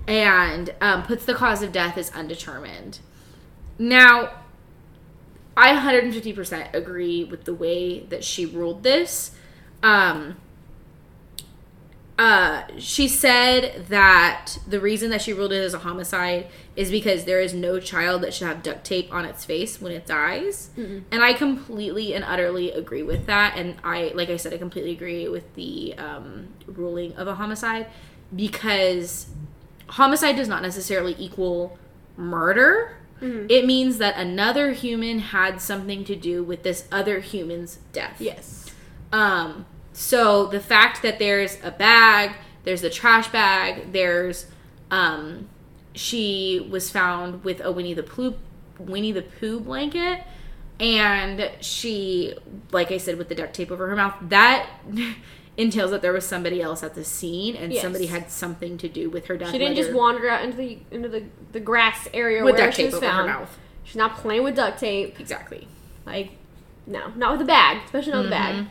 [0.07, 3.01] and um, puts the cause of death as undetermined.
[3.79, 4.31] Now,
[5.57, 9.33] I 150% agree with the way that she ruled this.
[9.83, 10.37] Um,
[12.23, 17.25] uh, she said that the reason that she ruled it as a homicide is because
[17.25, 20.71] there is no child that should have duct tape on its face when it dies.
[21.11, 23.57] And I completely and utterly agree with that.
[23.57, 27.87] And I, like I said, I completely agree with the um, ruling of a homicide
[28.37, 29.27] because
[29.89, 31.77] homicide does not necessarily equal
[32.17, 32.99] murder.
[33.49, 38.21] It means that another human had something to do with this other human's death.
[38.21, 38.71] yes
[39.13, 42.33] Um, so the fact that there's a bag,
[42.65, 44.47] there's a trash bag, there's
[44.91, 45.49] um,
[45.95, 48.35] she was found with a Winnie the Pooh
[48.79, 50.23] Winnie the Pooh blanket,
[50.81, 52.35] and she,
[52.73, 54.15] like I said, with the duct tape over her mouth.
[54.23, 54.69] That
[55.57, 57.83] entails that there was somebody else at the scene, and Yes.
[57.83, 59.51] somebody had something to do with her death.
[59.51, 62.65] she didn't just whether- wander out into the into the, the grass area with where
[62.65, 63.59] duct she was over her found mouth.
[63.85, 65.69] she's not playing with duct tape Exactly.
[66.07, 66.31] like
[66.87, 68.67] No, not with a bag, especially not with a bag.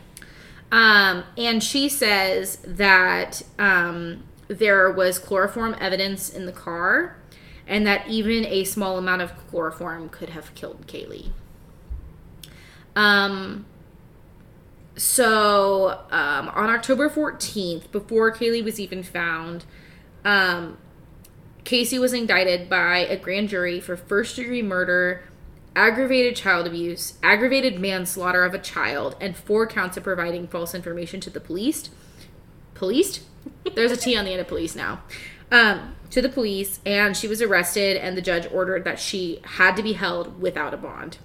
[0.72, 7.16] Um, and she says that um, there was chloroform evidence in the car,
[7.66, 11.32] and that even a small amount of chloroform could have killed Caylee.
[12.96, 13.66] Um,
[14.96, 19.66] so um, on October 14th, before Caylee was even found,
[20.24, 20.78] um,
[21.64, 25.22] Casey was indicted by a grand jury for first degree murder,
[25.74, 31.20] aggravated child abuse, aggravated manslaughter of a child, and four counts of providing false information
[31.20, 31.90] to the police.
[32.74, 33.24] Police?
[33.74, 35.02] There's a T on the end of police now.
[35.50, 39.76] Um, to the police, and she was arrested, and the judge ordered that she had
[39.76, 41.18] to be held without a bond.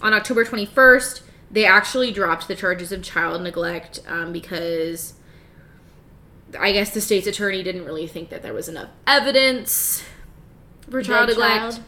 [0.00, 5.14] On October 21st, they actually dropped the charges of child neglect um, because
[6.58, 10.02] I guess the state's attorney didn't really think that there was enough evidence
[10.88, 11.80] for child neglect.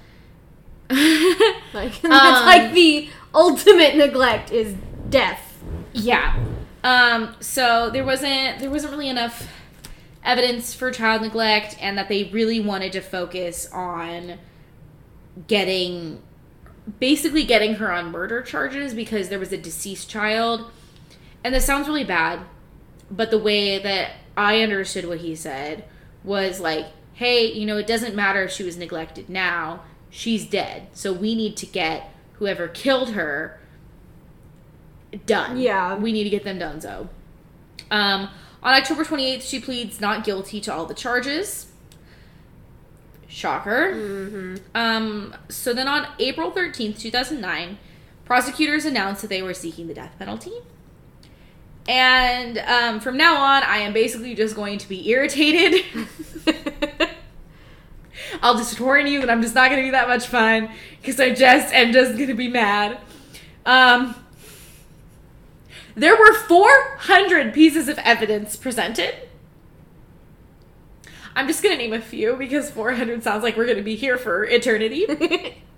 [1.72, 4.74] Like that's Um, like the ultimate neglect is
[5.09, 5.62] death.
[5.92, 6.37] Yeah.
[6.83, 9.48] Um, so there wasn't there wasn't really enough
[10.24, 14.38] evidence for child neglect and that they really wanted to focus on
[15.46, 16.20] getting
[16.98, 20.70] basically getting her on murder charges because there was a deceased child.
[21.44, 22.40] And this sounds really bad,
[23.11, 25.85] but the way that I understood what he said
[26.24, 29.83] was like, hey, you know, it doesn't matter if she was neglected now.
[30.10, 30.88] She's dead.
[30.92, 33.60] So we need to get whoever killed her
[35.26, 35.58] done.
[35.58, 35.96] Yeah.
[35.96, 37.08] We need to get them done, so.
[37.90, 38.28] Um,
[38.62, 41.66] on October 28th, she pleads not guilty to all the charges.
[43.26, 43.92] Shocker.
[43.92, 44.56] Mm-hmm.
[44.74, 47.78] Um, so then on April 13th, 2009,
[48.24, 50.52] prosecutors announced that they were seeking the death penalty.
[51.88, 55.84] And um, from now on, I am basically just going to be irritated.
[58.42, 61.18] I'll just warn you that I'm just not going to be that much fun because
[61.20, 62.98] I just am just going to be mad.
[63.66, 64.14] Um,
[65.94, 69.14] there were 400 pieces of evidence presented.
[71.35, 73.96] I'm just going to name a few because 400 sounds like we're going to be
[73.96, 75.56] here for eternity.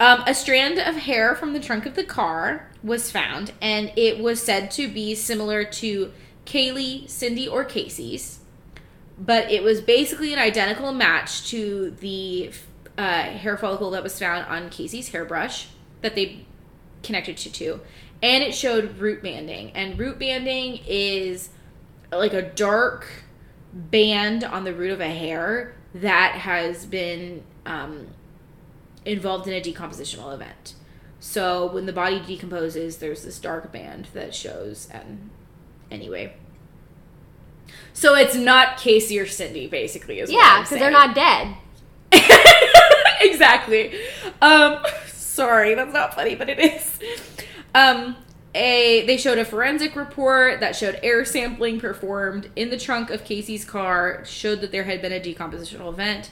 [0.00, 4.18] Um, a strand of hair from the trunk of the car was found, and it
[4.18, 6.12] was said to be similar to
[6.46, 8.40] Caylee, Cindy, or Casey's,
[9.18, 12.50] but it was basically an identical match to the
[12.98, 15.68] uh, hair follicle that was found on Casey's hairbrush
[16.00, 16.44] that they
[17.02, 17.80] connected to, to.
[18.22, 21.50] And it showed root banding, and root banding is
[22.10, 23.06] like a dark
[23.72, 28.08] band on the root of a hair that has been um,
[29.04, 30.74] involved in a decompositional event.
[31.20, 34.88] So when the body decomposes, there's this dark band that shows.
[34.92, 35.30] And
[35.90, 36.36] anyway,
[37.94, 40.18] so it's not Casey or Cindy, basically.
[40.18, 41.56] Is what yeah, because they're not dead.
[43.20, 43.98] exactly.
[44.42, 46.98] Um, sorry, that's not funny, but it is.
[47.74, 48.16] Um,
[48.54, 53.24] a they showed a forensic report that showed air sampling performed in the trunk of
[53.24, 56.30] Casey's car showed that there had been a decompositional event.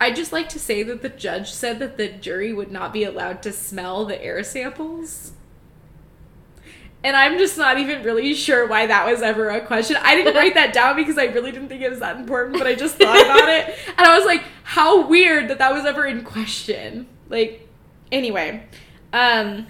[0.00, 3.04] I'd just like to say that the judge said that the jury would not be
[3.04, 5.32] allowed to smell the air samples.
[7.06, 9.96] And I'm just not even really sure why that was ever a question.
[10.02, 12.66] I didn't write that down because I really didn't think it was that important, but
[12.66, 13.78] I just thought about it.
[13.96, 17.06] And I was like, how weird that that was ever in question.
[17.28, 17.68] Like,
[18.10, 18.64] anyway.
[19.12, 19.68] Um,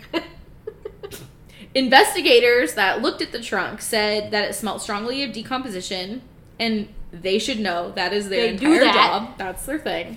[1.75, 6.23] investigators that looked at the trunk said that it smelled strongly of decomposition,
[6.59, 8.95] and they should know that is their They do entire that.
[8.95, 9.37] job.
[9.37, 10.17] That's their thing.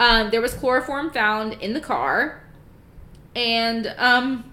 [0.00, 2.42] Um, there was chloroform found in the car,
[3.36, 4.50] and um,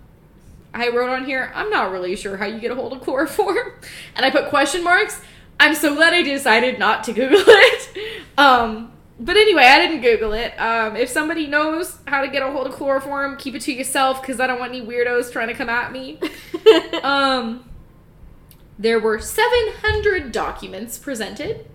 [0.75, 3.73] I wrote on here, I'm not really sure how you get a hold of chloroform,
[4.15, 5.21] and I put question marks.
[5.59, 8.21] I'm so glad I decided not to Google it.
[8.37, 10.53] Um, but anyway, I didn't Google it.
[10.59, 14.21] Um, if somebody knows how to get a hold of chloroform, keep it to yourself
[14.21, 16.19] because I don't want any weirdos trying to come at me.
[17.03, 17.69] um,
[18.77, 21.65] there were 700 documents presented.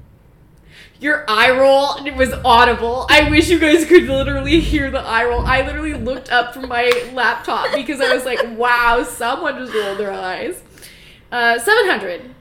[1.00, 3.06] Your eye roll it was audible.
[3.08, 5.46] I wish you guys could literally hear the eye roll.
[5.46, 9.98] I literally looked up from my laptop because I was like, wow, someone just rolled
[9.98, 10.62] their eyes.
[11.32, 12.34] Uh, 700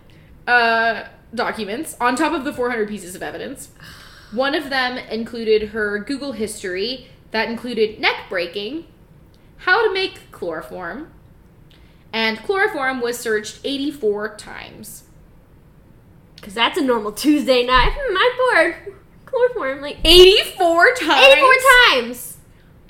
[0.45, 3.69] uh, documents on top of the 400 pieces of evidence.
[4.33, 8.87] One of them included her Google history that included neck breaking,
[9.57, 11.11] how to make chloroform,
[12.11, 15.03] and chloroform was searched 84 times.
[16.39, 17.91] Because that's a normal Tuesday night.
[17.95, 18.95] Hmm, I'm bored.
[19.25, 21.27] Chloroform, like 84 times.
[21.27, 21.53] 84
[21.91, 22.37] times.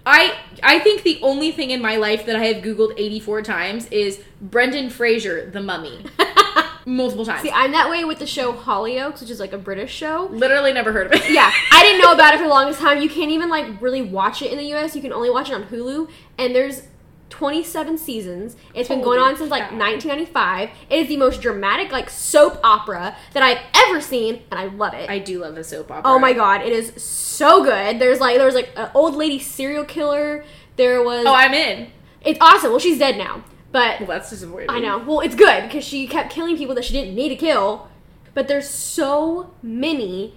[0.06, 3.88] I I think the only thing in my life that I have googled 84 times
[3.88, 6.06] is Brendan Fraser the mummy.
[6.90, 7.44] multiple times.
[7.44, 10.28] See, I'm that way with the show Hollyoaks, which is like a British show.
[10.32, 11.30] Literally never heard of it.
[11.30, 13.02] Yeah, I didn't know about it for the longest time.
[13.02, 14.96] You can't even like really watch it in the US.
[14.96, 16.84] You can only watch it on Hulu, and there's
[17.30, 18.56] 27 seasons.
[18.74, 19.78] It's been going on since like cow.
[19.78, 20.70] 1995.
[20.90, 24.94] It is the most dramatic like soap opera that I've ever seen, and I love
[24.94, 25.10] it.
[25.10, 26.04] I do love a soap opera.
[26.12, 28.00] oh my god, it is so good.
[28.00, 30.44] There's like there was like an old lady serial killer.
[30.76, 31.92] There was Oh, I'm in.
[32.22, 32.72] it's awesome.
[32.72, 34.70] Well, she's dead now, but Well, that's disappointing.
[34.70, 34.98] I know.
[35.00, 37.88] Well, it's good because she kept killing people that she didn't need to kill.
[38.34, 40.34] But there's so many.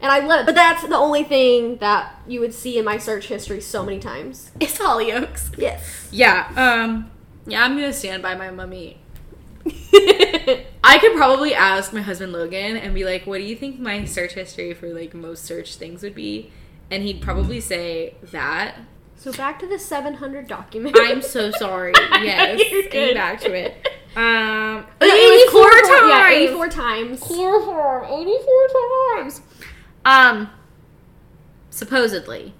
[0.00, 0.46] And I love it.
[0.46, 3.98] But that's the only thing that you would see in my search history so many
[3.98, 4.50] times.
[4.60, 5.56] It's Hollyoaks.
[5.58, 6.08] Yes.
[6.12, 6.48] Yeah.
[6.56, 7.10] Um.
[7.46, 8.98] Yeah, I'm gonna stand by my mummy.
[9.94, 14.04] I could probably ask my husband Logan and be like, "What do you think my
[14.04, 16.50] search history for like most searched things would be?"
[16.90, 18.76] And he'd probably say that.
[19.16, 20.96] so back to the 700 document.
[20.98, 21.92] I'm so sorry.
[21.96, 23.74] Yes, You're getting back to it.
[24.14, 26.36] Um, It was 84 chloroform- Yeah, times.
[26.36, 27.20] 84 times.
[27.20, 28.68] Chloroform, 84
[29.16, 29.40] times.
[30.06, 30.50] Um,
[31.68, 32.54] supposedly,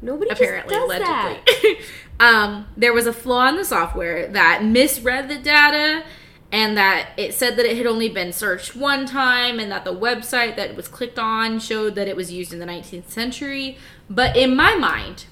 [0.00, 1.42] Nobody apparently, just does that.
[1.46, 1.84] allegedly,
[2.20, 6.02] um, there was a flaw in the software that misread the data,
[6.50, 9.94] and that it said that it had only been searched one time, and that the
[9.94, 13.76] website that it was clicked on showed that it was used in the 19th century.
[14.08, 15.26] But in my mind,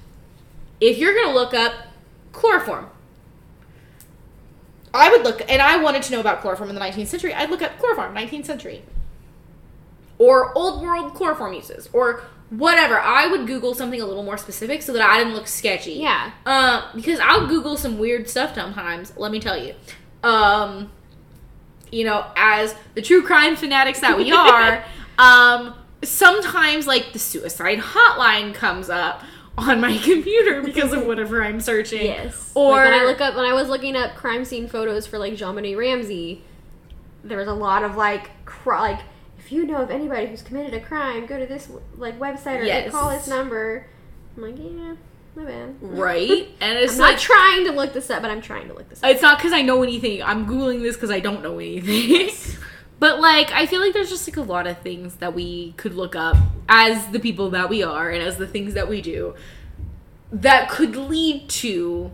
[0.78, 1.72] if you're gonna look up
[2.32, 2.90] chloroform,
[4.92, 7.32] I would look, and I wanted to know about chloroform in the 19th century.
[7.32, 8.82] I'd look up chloroform, 19th century,
[10.20, 13.00] or old world chloroform uses, or whatever.
[13.00, 15.94] I would Google something a little more specific so that I didn't look sketchy.
[15.94, 16.32] Yeah.
[16.44, 19.14] Uh, because I'll Google some weird stuff sometimes.
[19.16, 19.74] Let me tell you.
[20.22, 20.92] Um,
[21.90, 24.84] you know, as the true crime fanatics that we are,
[25.18, 29.22] um, sometimes like the suicide hotline comes up
[29.56, 32.04] on my computer because of whatever I'm searching.
[32.04, 32.52] Yes.
[32.54, 35.18] Or like when I look up when I was looking up crime scene photos for
[35.18, 36.44] like JonBenét Ramsey,
[37.24, 39.00] there was a lot of like cr- like
[39.50, 42.62] if you know of anybody who's committed a crime, go to this like website or
[42.62, 42.92] Yes.
[42.92, 43.84] call this number.
[44.36, 44.94] I'm like, yeah,
[45.34, 45.74] my bad.
[45.82, 48.74] right, and it's I'm like not trying to look this up, but I'm trying to
[48.74, 49.10] look this up.
[49.10, 50.22] It's not because I know anything.
[50.22, 52.30] I'm googling this because I don't know anything.
[53.00, 55.94] but like, I feel like there's just like a lot of things that we could
[55.96, 56.36] look up
[56.68, 59.34] as the people that we are and as the things that we do
[60.30, 62.12] that could lead to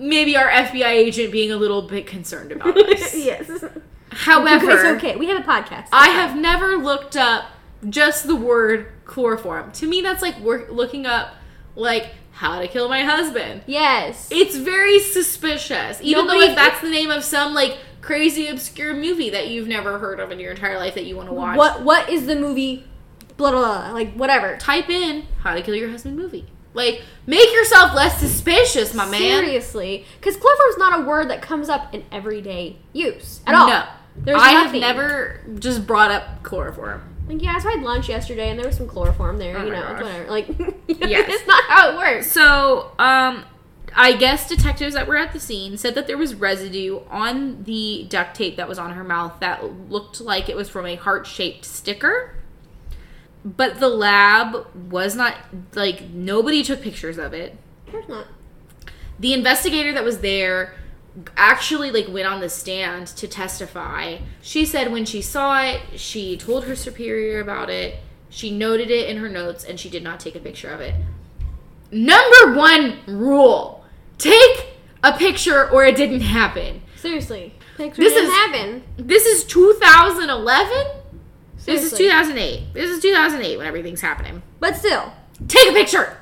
[0.00, 3.14] maybe our FBI agent being a little bit concerned about us.
[3.14, 3.64] yes.
[4.10, 5.16] However, it's okay.
[5.16, 5.88] We have a podcast.
[5.92, 7.46] I have never looked up
[7.88, 9.72] just the word chloroform.
[9.72, 11.34] To me, that's like work, looking up
[11.76, 13.62] like how to kill my husband.
[13.66, 14.28] Yes.
[14.30, 16.00] It's very suspicious.
[16.02, 19.68] Even Nobody- though if that's the name of some like crazy obscure movie that you've
[19.68, 21.58] never heard of in your entire life that you want to watch.
[21.58, 22.84] what what is the movie?
[23.36, 23.92] Blah blah blah.
[23.92, 24.56] Like whatever.
[24.56, 26.46] Type in how to kill your husband movie.
[26.72, 29.20] Like make yourself less suspicious, my man.
[29.20, 33.68] Seriously, because chloroform's not a word that comes up in everyday use at all.
[33.68, 33.84] No.
[34.16, 37.02] There's I have never just brought up chloroform.
[37.28, 39.70] Like, yeah, so I had lunch yesterday and there was some chloroform there, Oh you
[39.70, 40.02] know, gosh.
[40.02, 40.28] whatever.
[40.30, 40.48] Like,
[40.88, 41.26] Yes.
[41.28, 42.30] it's not how it works.
[42.32, 43.44] So, um,
[43.94, 48.06] I guess detectives that were at the scene said that there was residue on the
[48.08, 51.26] duct tape that was on her mouth that looked like it was from a heart
[51.26, 52.34] shaped sticker.
[53.44, 55.36] But the lab was not,
[55.74, 57.56] like, nobody took pictures of it.
[57.86, 58.26] Of course not.
[59.18, 60.74] The investigator that was there
[61.36, 64.18] actually like went on the stand to testify.
[64.42, 67.96] She said when she saw it, she told her superior about it.
[68.28, 70.94] She noted it in her notes and she did not take a picture of it.
[71.90, 73.84] Number 1 rule.
[74.18, 74.66] Take
[75.02, 76.82] a picture or it didn't happen.
[76.96, 77.54] Seriously.
[77.76, 78.82] Pictures This didn't is- happen.
[78.98, 80.86] This is 2011?
[81.64, 82.72] This is 2008.
[82.74, 84.42] This is 2008 when everything's happening.
[84.60, 85.12] But still.
[85.48, 86.18] take a picture.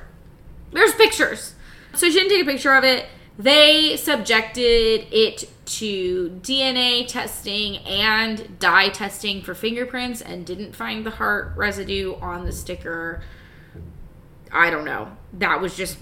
[0.71, 1.53] There's pictures.
[1.93, 3.05] So she didn't take a picture of it.
[3.39, 11.11] They subjected it to DNA testing and dye testing for fingerprints and didn't find the
[11.11, 13.21] heart residue on the sticker.
[14.51, 15.15] I don't know.
[15.31, 15.99] That was just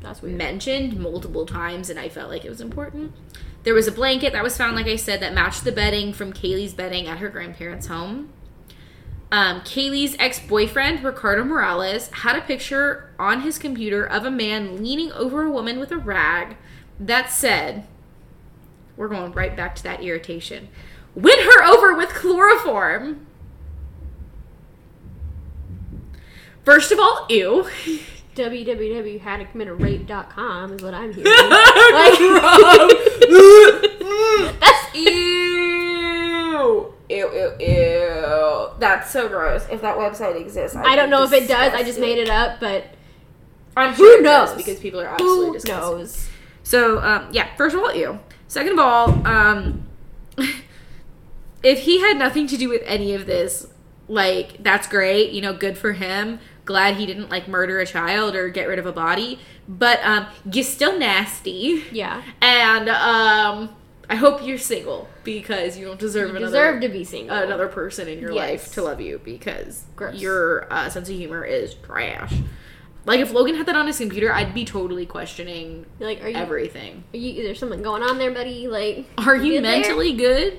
[0.00, 0.36] That's weird.
[0.36, 3.12] mentioned multiple times and I felt like it was important.
[3.64, 6.32] There was a blanket that was found, like I said, that matched the bedding from
[6.32, 8.28] Caylee's bedding at her grandparents' home.
[9.30, 14.82] Um, Caylee's ex boyfriend, Ricardo Morales, had a picture on his computer of a man
[14.82, 16.56] leaning over a woman with a rag
[16.98, 17.86] that said,
[18.96, 20.68] We're going right back to that irritation.
[21.14, 23.26] Win her over with chloroform.
[26.64, 27.66] First of all, ew.
[28.34, 31.26] www.hadtocommittarape.com is what I'm hearing.
[31.32, 32.18] like,
[34.60, 36.94] that's ew.
[37.08, 38.70] Ew, ew, ew.
[38.78, 39.66] That's so gross.
[39.70, 41.72] If that website exists, I don't know if it does.
[41.72, 42.84] I just made it up, but
[43.76, 44.56] I'm Who sure does knows?
[44.58, 45.98] because people are who absolutely disgusting.
[45.98, 46.28] knows?
[46.62, 48.18] So, um, yeah, first of all, ew.
[48.46, 49.86] Second of all, um,
[51.62, 53.66] if he had nothing to do with any of this,
[54.08, 56.40] like that's great, you know, good for him.
[56.64, 60.26] Glad he didn't like murder a child or get rid of a body, but um
[60.50, 61.84] you're still nasty.
[61.92, 62.22] Yeah.
[62.42, 63.74] And um
[64.10, 67.36] I hope you're single because you don't deserve You another deserve to be single.
[67.36, 68.38] another person in your Yes.
[68.50, 70.18] life to love you because Gross.
[70.20, 72.32] your uh, sense of humor is trash.
[73.04, 76.36] Like if Logan had that on his computer, I'd be totally questioning like, are you,
[76.36, 77.04] everything.
[77.12, 77.40] are you?
[77.40, 78.66] Is there something going on there, buddy?
[78.68, 79.62] Like, Are you there?
[79.62, 80.54] mentally good?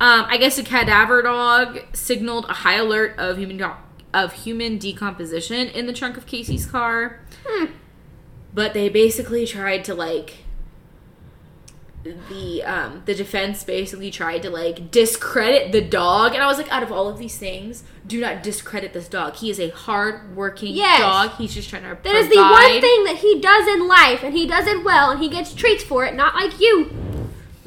[0.00, 3.70] Um, I guess a cadaver dog signaled a high alert of human do-
[4.14, 7.20] of human decomposition in the trunk of Casey's car.
[7.46, 7.66] Hmm.
[8.54, 10.41] But they basically tried to like
[12.04, 16.70] the um the defense basically tried to like discredit the dog and I was like
[16.72, 20.34] out of all of these things do not discredit this dog he is a hard
[20.36, 20.98] working Yes.
[20.98, 24.24] dog he's just trying to That is the one thing that he does in life,
[24.24, 26.14] and he does it well, and he gets treats for it.
[26.14, 26.90] Not like you.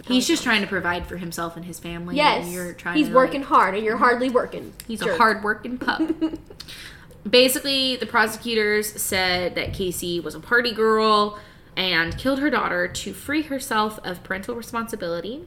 [0.06, 3.10] he's just trying to provide for himself and his family Yes, and you're trying he's
[3.10, 4.74] working like, hard, and you're hardly working.
[4.86, 5.14] He's Jerk.
[5.16, 6.02] a hard-working pup.
[7.30, 11.40] Basically, the prosecutors said that Casey was a party girl
[11.78, 15.46] and killed her daughter to free herself of parental responsibility.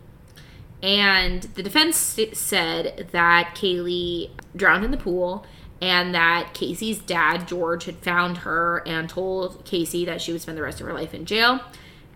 [0.83, 5.45] And the defense said that Caylee drowned in the pool
[5.81, 10.59] and that Casey's dad, George, had found her and told Casey that she would spend
[10.59, 11.61] the rest of her life in jail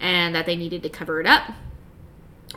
[0.00, 1.52] and that they needed to cover it up.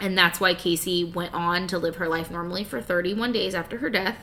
[0.02, 3.78] And that's why Casey went on to live her life normally for 31 days after
[3.78, 4.18] her death.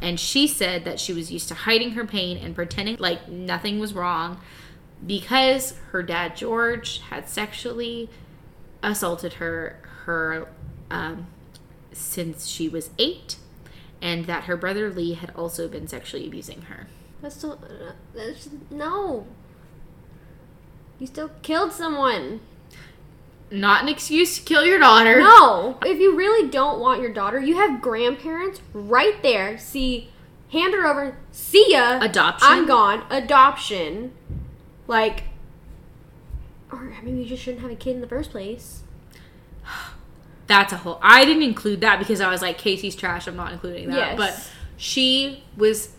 [0.00, 3.78] And she said that she was used to hiding her pain and pretending like nothing
[3.78, 4.40] was wrong
[5.06, 8.08] because her dad, George, had sexually
[8.82, 10.48] assaulted her her
[10.90, 11.26] um,
[11.92, 13.36] since she was eight,
[14.02, 16.86] and that her brother Lee had also been sexually abusing her.
[17.22, 17.58] That's still.
[17.62, 19.26] Uh, that's no.
[20.98, 22.40] You still killed someone.
[23.50, 25.20] Not an excuse to kill your daughter.
[25.20, 29.58] No, if you really don't want your daughter, you have grandparents right there.
[29.58, 30.10] See,
[30.50, 31.16] hand her over.
[31.30, 31.98] See ya.
[32.00, 32.48] Adoption?
[32.48, 33.04] I'm gone.
[33.10, 34.12] Adoption.
[34.86, 35.24] Like,
[36.70, 38.82] or maybe you just shouldn't have a kid in the first place.
[40.46, 40.98] That's a whole.
[41.02, 43.26] I didn't include that because I was like, Casey's trash.
[43.26, 43.96] I'm not including that.
[43.96, 44.16] Yes.
[44.18, 45.94] But she was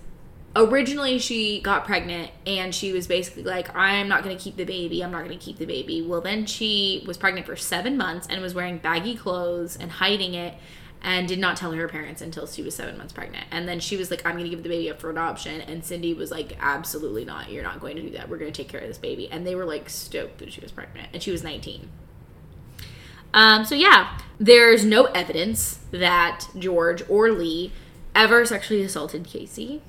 [0.56, 4.64] originally she got pregnant and she was basically like, I'm not going to keep the
[4.64, 5.04] baby.
[5.04, 6.02] I'm not going to keep the baby.
[6.02, 10.34] Well, then she was pregnant for seven months and was wearing baggy clothes and hiding
[10.34, 10.54] it
[11.06, 13.46] and did not tell her parents until she was seven months pregnant.
[13.52, 15.62] And then she was like, I'm going to give the baby up for adoption.
[15.62, 17.52] And Cindy was like, Absolutely not.
[17.52, 18.28] You're not going to do that.
[18.28, 19.30] We're going to take care of this baby.
[19.32, 21.10] And they were like stoked that she was pregnant.
[21.14, 21.90] And she was 19.
[23.36, 27.72] Um, so yeah, there's no evidence that George or Lee
[28.16, 29.84] ever sexually assaulted Casey.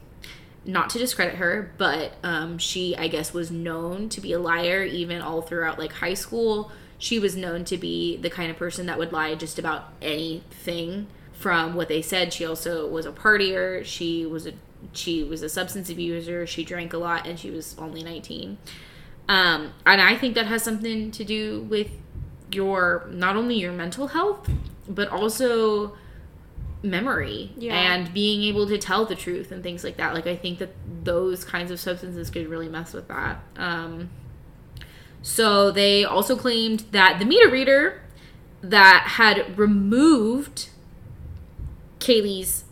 [0.66, 4.82] Not to discredit her, but um, she, I guess, was known to be a liar
[4.82, 6.70] even all throughout like high school.
[6.98, 11.06] She was known to be the kind of person that would lie just about anything
[11.32, 12.32] from what they said.
[12.32, 13.84] She also was a partier.
[13.84, 14.52] She was a
[14.92, 16.46] she was a substance abuser.
[16.46, 18.58] She drank a lot, and she was only 19.
[19.28, 21.90] Um, and I think that has something to do with
[22.52, 24.48] your not only your mental health,
[24.88, 25.96] but also
[26.82, 27.74] memory Yeah.
[27.74, 30.14] and being able to tell the truth and things like that.
[30.14, 30.70] Like I think that
[31.02, 33.42] those kinds of substances could really mess with that.
[33.56, 34.10] Um,
[35.28, 38.00] so they also claimed that the meter reader
[38.62, 40.68] that had removed
[41.98, 42.62] Caylee's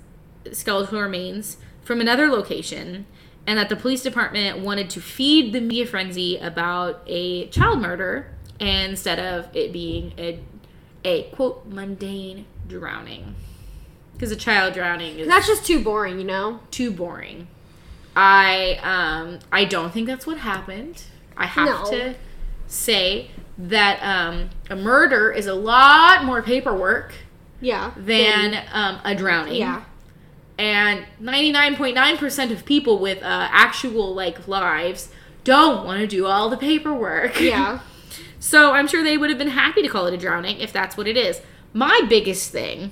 [0.52, 3.06] skeletal remains from another location
[3.44, 8.32] and that the police department wanted to feed the media frenzy about a child murder
[8.60, 10.38] instead of it being a,
[11.04, 13.34] a quote mundane drowning
[14.12, 16.60] because a child drowning is That's just too boring, you know.
[16.70, 17.48] too boring
[18.16, 21.02] i um i don't think that's what happened
[21.36, 21.90] i have No.
[21.90, 22.14] to
[22.66, 27.12] say that um a murder is a lot more paperwork
[27.60, 27.92] Yeah.
[27.96, 29.84] than um, a drowning yeah.
[30.58, 35.08] and 99.9% of people with uh, actual like lives
[35.44, 37.80] don't want to do all the paperwork Yeah.
[38.40, 40.96] so i'm sure they would have been happy to call it a drowning if that's
[40.96, 41.40] what it is
[41.72, 42.90] my biggest thing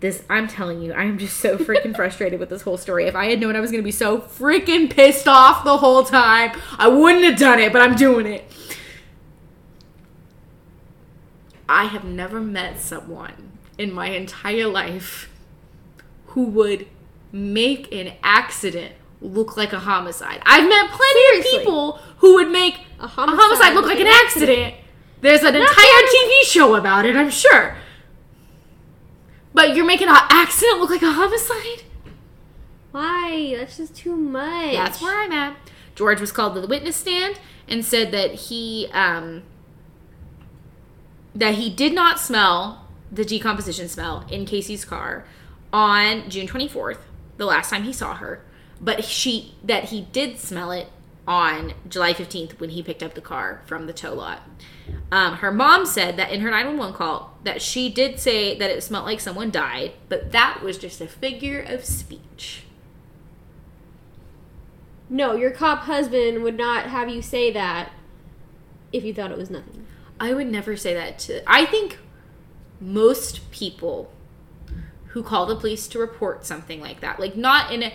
[0.00, 3.26] this i'm telling you i'm just so freaking frustrated with this whole story if i
[3.26, 6.86] had known i was going to be so freaking pissed off the whole time i
[6.88, 8.44] wouldn't have done it but i'm doing it
[11.68, 15.30] i have never met someone in my entire life
[16.28, 16.86] who would
[17.32, 20.42] make an accident look like a homicide.
[20.44, 21.56] I've met plenty Seriously.
[21.56, 24.74] of people who would make A a homicide homicide, look like an accident.
[25.20, 27.76] There's an entire TV show about it, I'm sure.
[29.54, 31.84] But you're making an accident look like a homicide?
[32.90, 33.54] Why?
[33.56, 34.72] That's just too much.
[34.72, 35.56] That's where I'm at.
[35.94, 37.38] George was called to the witness stand
[37.68, 39.42] and said that he um
[41.34, 45.24] that he did not smell the decomposition smell in Casey's car
[45.72, 46.98] on June 24th,
[47.36, 48.44] the last time he saw her,
[48.80, 50.88] but she that he did smell it
[51.26, 54.42] on July 15th when he picked up the car from the tow lot.
[55.10, 58.82] Um, her mom said that in her 911 call that she did say that it
[58.82, 62.64] smelled like someone died, but that was just a figure of speech.
[65.08, 67.92] No, your cop husband would not have you say that
[68.92, 69.86] if you thought it was nothing.
[70.22, 71.42] I would never say that to.
[71.50, 71.98] I think
[72.80, 74.12] most people
[75.08, 77.92] who call the police to report something like that, like not in a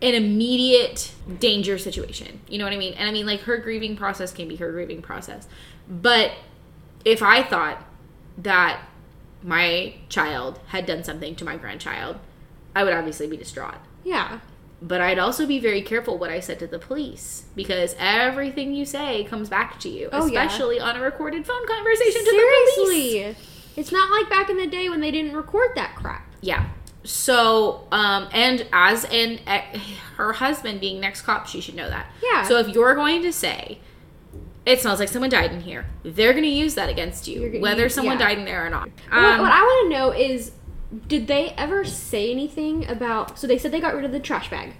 [0.00, 2.40] an immediate danger situation.
[2.48, 2.94] You know what I mean?
[2.94, 5.46] And I mean, like her grieving process can be her grieving process.
[5.86, 6.32] But
[7.04, 7.84] if I thought
[8.38, 8.80] that
[9.42, 12.16] my child had done something to my grandchild,
[12.74, 13.76] I would obviously be distraught.
[14.02, 14.40] Yeah.
[14.84, 18.84] But I'd also be very careful what I said to the police because everything you
[18.84, 20.42] say comes back to you, Oh, yeah.
[20.42, 22.74] especially on a recorded phone conversation to the police.
[23.12, 23.36] Seriously.
[23.76, 26.26] It's not like back in the day when they didn't record that crap.
[26.40, 26.68] Yeah.
[27.04, 29.62] So, um, and as in eh,
[30.16, 32.06] her husband being next cop, she should know that.
[32.22, 32.42] Yeah.
[32.44, 33.78] So if you're going to say
[34.66, 37.84] it smells like someone died in here, they're going to use that against you, whether
[37.84, 38.26] use- someone yeah.
[38.26, 38.88] died in there or not.
[39.10, 40.52] what, Um, what I want to know is
[41.08, 44.50] did they ever say anything about so they said they got rid of the trash
[44.50, 44.74] bag.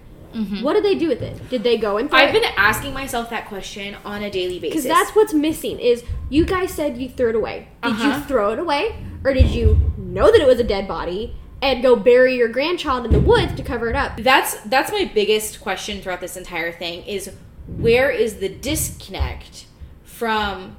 [0.63, 1.51] What did they do with it?
[1.51, 2.41] Did they go and throw I've it?
[2.41, 4.83] been asking myself that question on a daily basis.
[4.85, 7.69] Because that's what's missing is you guys said you threw it away.
[7.83, 8.09] Did Uh-huh.
[8.19, 8.97] you throw it away?
[9.25, 13.05] Or did you know that it was a dead body and go bury your grandchild
[13.05, 14.17] in the woods to cover it up?
[14.23, 17.31] that's that's my biggest question throughout this entire thing is
[17.67, 19.67] where is the disconnect
[20.03, 20.77] from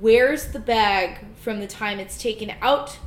[0.00, 2.98] where's the bag from the time it's taken out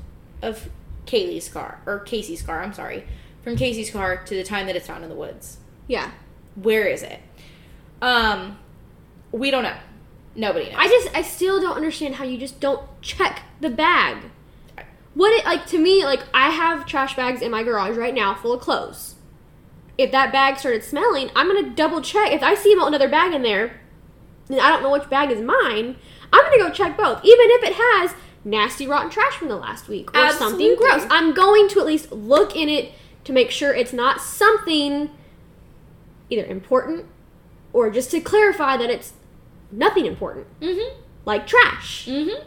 [0.42, 0.70] of
[1.06, 3.06] Caylee's car or Casey's car, I'm sorry,
[3.44, 5.58] from Casey's car to the time that it's found in the woods.
[5.88, 6.12] Yeah.
[6.56, 7.20] Where is it?
[8.02, 8.58] Um
[9.32, 9.78] we don't know.
[10.36, 10.76] Nobody knows.
[10.78, 14.18] I just I still don't understand how you just don't check the bag.
[15.14, 18.34] What it like to me like I have trash bags in my garage right now
[18.34, 19.16] full of clothes.
[19.98, 22.32] If that bag started smelling, I'm gonna double check.
[22.32, 23.82] If I see another bag in there,
[24.50, 25.98] and I don't know which bag is mine,
[26.34, 29.88] I'm gonna go check both, even if it has nasty rotten trash from the last
[29.88, 31.06] week or something gross.
[31.10, 32.92] I'm going to at least look in it
[33.26, 35.10] to make sure it's not something
[36.30, 37.06] either important
[37.74, 39.14] or just to clarify that it's
[39.72, 40.92] nothing important Mhm.
[41.26, 42.44] like trash Mhm.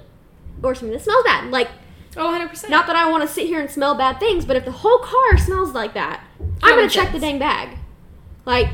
[0.63, 1.51] or something that smells bad.
[1.51, 1.69] Like,
[2.17, 2.71] Oh, 100%.
[2.71, 4.99] not that I want to sit here and smell bad things, but if the whole
[4.99, 6.21] car smells like that,
[6.63, 7.79] I'm gonna check the dang bag.
[8.45, 8.69] Like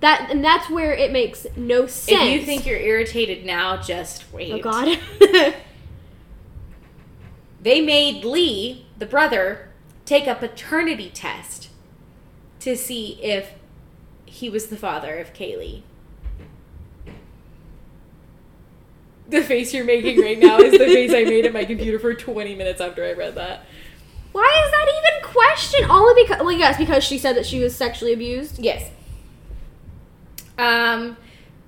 [0.00, 2.20] that, and that's where it makes no sense.
[2.22, 4.52] if you think you're irritated now, just wait.
[4.52, 4.98] oh god,
[7.64, 9.70] they made Lee, the brother,
[10.04, 11.70] take a paternity test
[12.60, 13.54] to see if
[14.26, 15.82] he was the father of Caylee.
[19.26, 22.12] The face you're making right now is the face I made at my computer for
[22.12, 23.64] 20 minutes after I read that.
[24.32, 25.90] why is that even question?
[25.90, 28.58] Only because, well, yes, because she said that she was sexually abused.
[28.58, 28.90] Yes.
[30.58, 31.16] Um,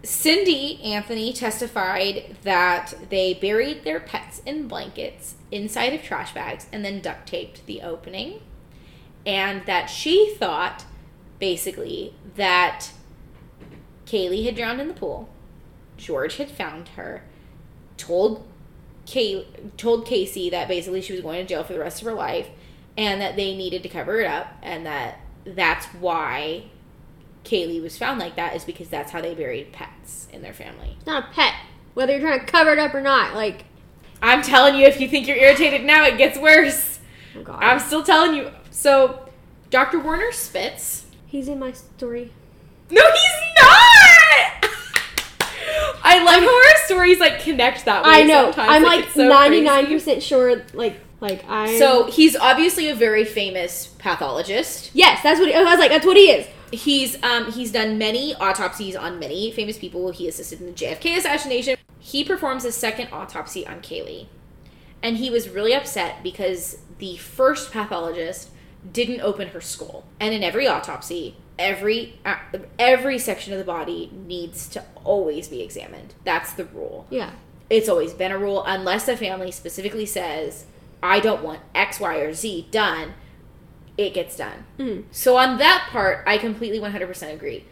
[0.02, 6.84] Cindy Anthony testified that they buried their pets in blankets inside of trash bags and
[6.84, 8.40] then duct taped the opening.
[9.24, 10.84] And that she thought,
[11.40, 12.92] basically, that
[14.06, 15.28] Caylee had drowned in the pool.
[15.96, 17.24] George had found her,
[17.96, 18.46] told
[19.06, 22.14] Kay, told Casey that basically she was going to jail for the rest of her
[22.14, 22.48] life,
[22.96, 26.64] and that they needed to cover it up, and that that's why
[27.46, 30.96] Caylee was found like that is because that's how they buried pets in their family.
[30.98, 31.54] It's not a pet,
[31.94, 33.34] whether you're trying to cover it up or not.
[33.34, 33.64] Like,
[34.20, 36.98] I'm telling you, if you think you're irritated now, it gets worse.
[37.36, 38.50] oh god, I'm still telling you.
[38.70, 39.28] So,
[39.70, 39.98] Dr.
[40.00, 41.06] Werner Spitz.
[41.26, 42.32] he's in my story.
[42.90, 44.70] No, he's not.
[46.08, 48.10] I love how our stories like connect that way.
[48.10, 48.44] I know.
[48.52, 48.70] Sometimes.
[48.70, 50.62] I'm Like, like ninety nine percent sure.
[50.72, 51.78] Like, like I.
[51.78, 54.90] So he's obviously a very famous pathologist.
[54.94, 55.90] yes, that's what he, I was like.
[55.90, 56.46] That's what he is.
[56.72, 60.10] He's um he's done many autopsies on many famous people.
[60.10, 61.76] He assisted in the JFK assassination.
[61.98, 64.26] He performs a second autopsy on Caylee.
[65.02, 68.50] And he was really upset because the first pathologist
[68.92, 70.04] didn't open her skull.
[70.18, 72.36] And in every autopsy, every uh,
[72.78, 76.14] every section of the body needs to always be examined.
[76.24, 77.06] That's the rule.
[77.10, 77.32] Yeah.
[77.68, 80.66] It's always been a rule unless the family specifically says,
[81.02, 83.14] "I don't want X, Y, or Z done."
[83.98, 84.64] It gets done.
[84.78, 85.04] Mm.
[85.10, 87.64] So on that part, I completely 100% agree.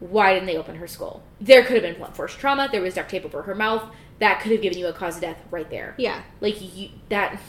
[0.00, 1.22] Why didn't they open her skull?
[1.40, 2.68] There could have been blunt force trauma.
[2.70, 3.84] There was duct tape over her mouth.
[4.18, 5.94] That could have given you a cause of death right there.
[5.96, 6.22] Yeah.
[6.40, 7.40] Like you, that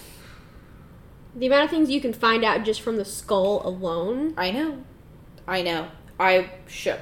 [1.36, 4.34] The amount of things you can find out just from the skull alone.
[4.38, 4.84] I know,
[5.48, 5.90] I know.
[6.20, 7.02] I shook.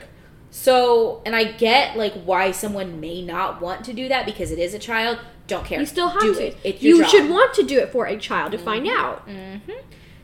[0.51, 4.59] So, and I get like why someone may not want to do that because it
[4.59, 5.17] is a child.
[5.47, 5.79] don't care.
[5.79, 6.47] You still have do to.
[6.47, 6.57] It.
[6.63, 7.09] It's you job.
[7.09, 8.99] should want to do it for a child to find mm-hmm.
[8.99, 9.27] out.
[9.27, 9.71] Mm-hmm.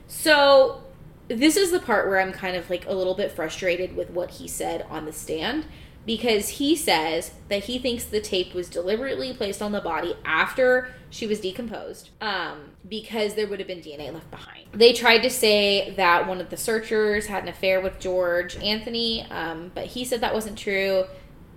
[0.07, 0.83] So
[1.29, 4.31] this is the part where I'm kind of like a little bit frustrated with what
[4.31, 5.65] he said on the stand
[6.07, 10.93] because he says that he thinks the tape was deliberately placed on the body after
[11.09, 14.67] she was decomposed um, because there would have been DNA left behind.
[14.73, 19.23] They tried to say that one of the searchers had an affair with George Anthony,
[19.29, 21.03] um, but he said that wasn't true.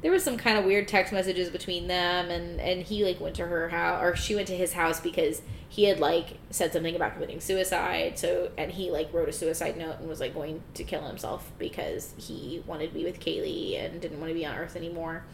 [0.03, 3.36] There was some kind of weird text messages between them, and and he like went
[3.36, 6.96] to her house or she went to his house because he had like said something
[6.96, 8.18] about committing suicide.
[8.18, 11.53] So and he like wrote a suicide note and was like going to kill himself
[11.59, 15.24] because he wanted to be with Caylee and didn't want to be on Earth anymore.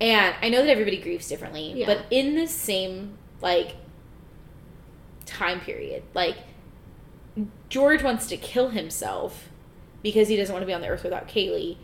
[0.00, 1.86] And I know that everybody grieves differently, Yeah.
[1.86, 3.76] but in this same like
[5.26, 6.36] time period, like
[7.68, 9.48] George wants to kill himself
[10.02, 11.76] because he doesn't want to be on the earth without Caylee.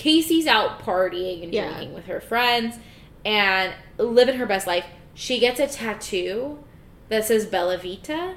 [0.00, 1.66] Casey's out partying and Yeah.
[1.68, 2.78] drinking with her friends
[3.22, 4.86] and living her best life.
[5.12, 6.64] She gets a tattoo
[7.10, 8.36] that says Bella Vita,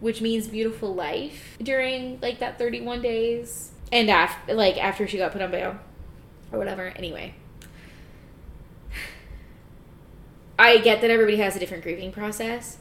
[0.00, 5.30] which means beautiful life during like that 31 days and after like after she got
[5.30, 5.78] put on bail
[6.50, 6.92] or whatever.
[6.96, 7.34] Anyway,
[10.58, 12.78] I get that everybody has a different grieving process,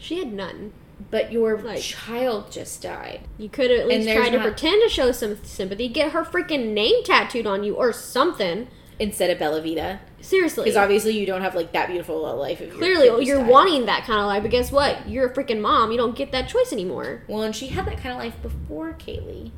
[0.00, 0.72] She had none.
[1.10, 3.20] But your Like- child just died.
[3.38, 5.88] You could at least try to not- pretend to show some sympathy.
[5.88, 8.68] Get her freaking name tattooed on you or something.
[8.98, 9.98] instead of Bella Vita.
[10.20, 10.62] Seriously.
[10.64, 12.60] Because obviously you don't have like that beautiful a life.
[12.60, 13.48] Your Clearly, you're died.
[13.48, 15.08] wanting that kind of life, but guess what?
[15.08, 15.90] You're a freaking mom.
[15.90, 17.22] You don't get that choice anymore.
[17.26, 19.50] Well, and she had that kind of life before Caylee,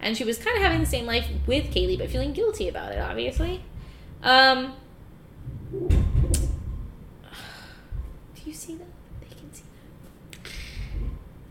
[0.00, 2.90] and she was kind of having the same life with Caylee, but feeling guilty about
[2.90, 2.98] it.
[2.98, 3.62] Obviously.
[4.24, 4.72] Um.
[5.78, 5.90] Do
[8.44, 8.86] you see that?
[9.20, 10.50] They can see that.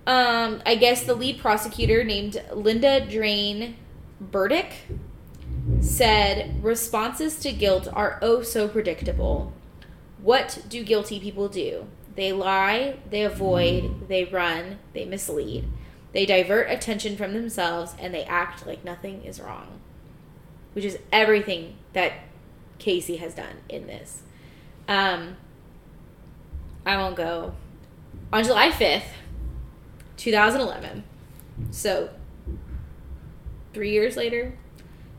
[0.07, 3.75] Um, I guess the lead prosecutor named Linda Drane
[4.21, 4.71] Burdick
[5.81, 9.51] said responses to guilt are oh so predictable.
[10.21, 11.87] What do guilty people do?
[12.15, 15.65] They lie, they avoid, they run, they mislead.
[16.13, 19.81] They divert attention from themselves and they act like nothing is wrong.
[20.71, 22.13] Which is everything that
[22.79, 24.21] Casey has done in this.
[24.87, 25.35] Um,
[26.85, 27.55] I won't go.
[28.31, 29.03] On July 5th,
[30.17, 31.03] 2011,
[31.71, 32.09] so
[33.73, 34.57] three years later,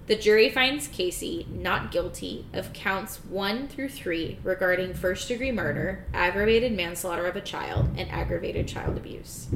[0.09, 6.07] the jury finds Casey not guilty of counts one through three regarding first degree murder,
[6.15, 9.49] aggravated manslaughter of a child, and aggravated child abuse.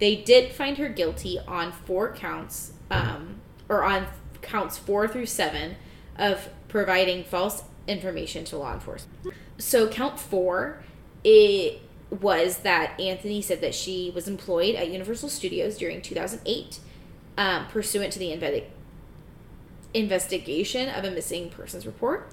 [0.00, 3.36] They did find her guilty on four counts, um,
[3.68, 4.06] or on
[4.42, 5.76] counts four through seven,
[6.16, 9.34] of providing false information to law enforcement.
[9.56, 10.82] So, count four,
[11.22, 11.80] it
[12.20, 16.78] was that Anthony said that she was employed at Universal Studios during 2008,
[17.36, 18.64] um, pursuant to the investi-
[19.92, 22.32] investigation of a missing persons report.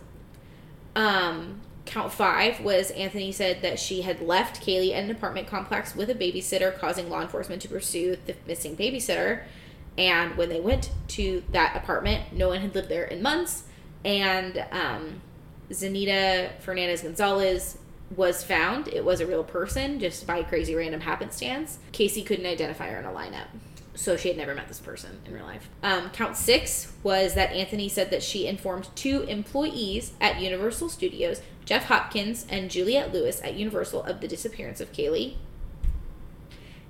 [0.96, 5.96] Um, count five was Anthony said that she had left Caylee at an apartment complex
[5.96, 9.44] with a babysitter, causing law enforcement to pursue the missing babysitter.
[9.98, 13.64] And when they went to that apartment, no one had lived there in months.
[14.06, 15.22] And um,
[15.70, 17.78] Zenaida Fernandez Gonzalez
[18.16, 18.88] was found.
[18.88, 21.80] It was a real person, just by crazy random happenstance.
[21.92, 23.48] Casey couldn't identify her in a lineup.
[23.94, 25.70] So she had never met this person in real life.
[25.84, 31.42] Um, count six was that Anthony said that she informed two employees at Universal Studios,
[31.66, 35.36] Jeff Hopkins and Juliette Lewis at Universal, of the disappearance of Caylee.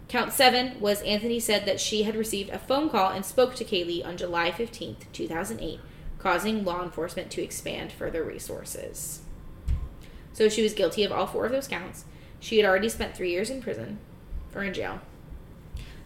[0.08, 3.66] Count seven was Anthony said that she had received a phone call and spoke to
[3.66, 5.80] Caylee on July 15th, 2008,
[6.20, 9.21] causing law enforcement to expand further resources.
[10.34, 12.06] So she was guilty of all four of those counts.
[12.40, 14.00] She had already spent three years in prison
[14.56, 15.00] or in jail.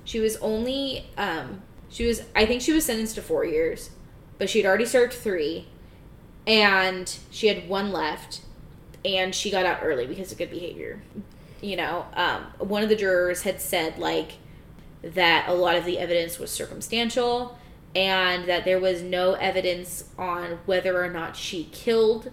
[0.03, 3.89] She was only, um, she was, I think she was sentenced to four years,
[4.37, 5.67] but she had already served three,
[6.45, 8.41] and she had one left,
[9.03, 11.01] and she got out early because of good behavior.
[11.61, 14.33] You know, um, one of the jurors had said, like,
[15.01, 17.57] that a lot of the evidence was circumstantial
[17.95, 22.31] and that there was no evidence on whether or not she killed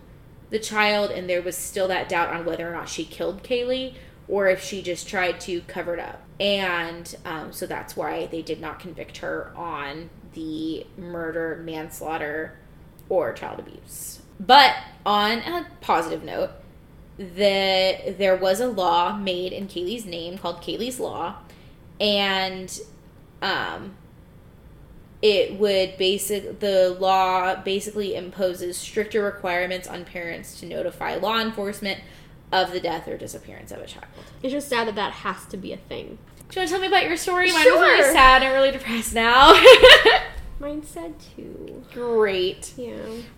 [0.52, 3.94] the child, and there was still that doubt on whether or not she killed Caylee
[4.28, 6.22] or if she just tried to cover it up.
[6.38, 12.58] And um, so that's why they did not convict her on the murder, manslaughter,
[13.08, 14.20] or child abuse.
[14.38, 16.50] But on a positive note,
[17.16, 21.36] the there was a law made in Caylee's name called Caylee's Law,
[22.00, 22.78] and
[23.40, 23.94] um,
[25.22, 32.00] it would basic the law basically imposes stricter requirements on parents to notify law enforcement
[32.50, 34.06] of the death or disappearance of a child.
[34.42, 36.18] It's just sad that that has to be a thing.
[36.50, 37.50] Do you want to tell me about your story?
[37.52, 38.12] Mine was really Sure.
[38.12, 39.54] sad and really depressed now.
[40.60, 41.82] Mine said too.
[41.94, 42.74] Great.
[42.76, 42.96] Yeah.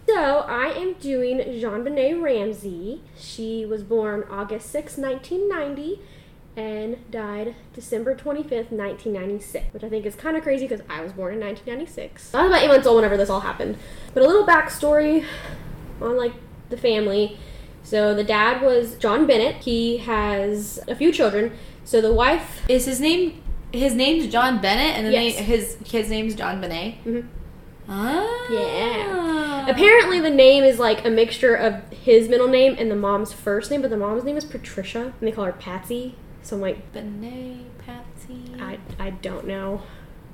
[0.09, 3.03] So I am doing JonBenét Ramsey.
[3.16, 6.01] She was born August 6, 1990,
[6.57, 11.13] and died December 25th, 1996, which I think is kind of crazy because I was
[11.13, 12.35] born in 1996.
[12.35, 13.77] I was about eight months old whenever this all happened.
[14.13, 15.25] But a little backstory
[16.01, 16.33] on like
[16.71, 17.39] the family.
[17.83, 19.57] So the dad was John Bennett.
[19.57, 21.53] He has a few children.
[21.85, 23.43] So the wife Is his name?
[23.73, 25.37] His name's John Bennett, and then Yes.
[25.37, 27.03] they, his kid's name's JonBenét.
[27.05, 27.27] Mhm.
[27.89, 28.47] Ah.
[28.51, 29.69] Yeah.
[29.69, 33.71] Apparently, the name is like a mixture of his middle name and the mom's first
[33.71, 36.15] name, but the mom's name is Patricia, and they call her Patsy.
[36.45, 38.55] So I'm like, Benet, Patsy.
[38.61, 39.83] I, I don't know.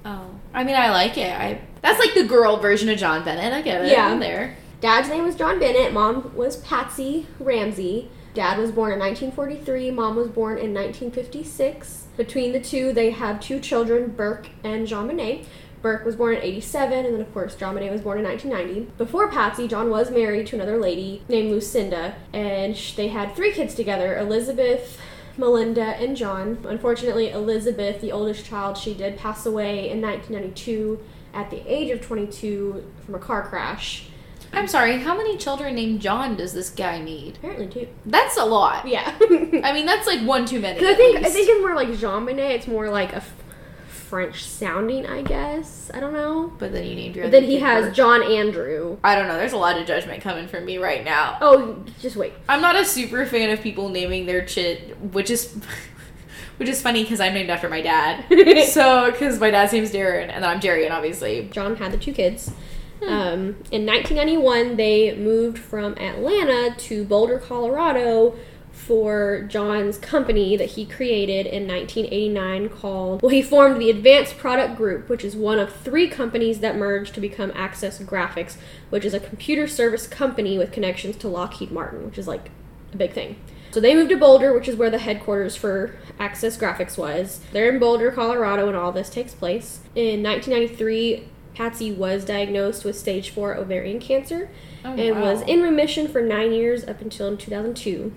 [0.05, 1.33] oh, I mean, I like it.
[1.33, 3.53] I that's like the girl version of John Bennett.
[3.53, 3.93] I get it.
[3.93, 4.09] Yeah.
[4.09, 4.57] I'm there.
[4.81, 5.93] Dad's name was John Bennett.
[5.93, 8.11] Mom was Patsy Ramsey.
[8.35, 9.91] Dad was born in 1943.
[9.91, 12.07] Mom was born in 1956.
[12.17, 15.47] Between the two, they have two children, Burke and JonBenét.
[15.83, 18.93] Burke was born in 87, and then, of course, JonBenét was born in 1990.
[18.99, 23.75] Before Patsy, John was married to another lady named Lucinda, and they had three kids
[23.75, 25.01] together Elizabeth,
[25.41, 26.65] Melinda, and John.
[26.69, 31.01] Unfortunately, Elizabeth, the oldest child, she did pass away in 1992
[31.35, 34.07] at the age of 22 from a car crash.
[34.53, 34.99] I'm sorry.
[34.99, 37.37] How many children named John does this guy need?
[37.37, 37.89] Apparently, two.
[38.05, 38.87] That's a lot.
[38.87, 39.15] Yeah.
[39.21, 40.79] I mean, that's like one too many.
[40.87, 42.51] I think I think it's more like JonBenét.
[42.51, 43.23] It's more like a
[44.11, 45.89] French sounding, I guess.
[45.95, 46.53] I don't know.
[46.59, 47.27] But then you named your.
[47.27, 47.95] But then he has Bert.
[47.95, 48.99] John Andrew.
[49.05, 49.37] I don't know.
[49.37, 51.39] There's a lot of judgment coming from me right now.
[51.41, 52.33] Oh, just wait.
[52.49, 55.57] I'm not a super fan of people naming their chit, which is,
[56.57, 58.25] which is funny because I'm named after my dad.
[58.67, 61.49] so, because my dad's name's Darren, and then I'm Darrian, obviously.
[61.53, 62.51] John had the two kids.
[63.07, 68.35] Um, in 1991, they moved from Atlanta to Boulder, Colorado
[68.91, 74.77] for John's company that he created in 1989 called, well, he formed the Advanced Product
[74.77, 78.57] Group, which is one of three companies that merged to become Access Graphics,
[78.89, 82.51] which is a computer service company with connections to Lockheed Martin, which is like
[82.93, 83.37] a big thing.
[83.71, 87.43] So they moved to Boulder, which is where the headquarters for Access Graphics was.
[87.53, 89.83] They're in Boulder, Colorado, and all this takes place.
[89.95, 94.51] In 1993, Patsy was diagnosed with stage 4 ovarian cancer
[94.85, 98.13] Oh, and was in remission for nine years up until 2002.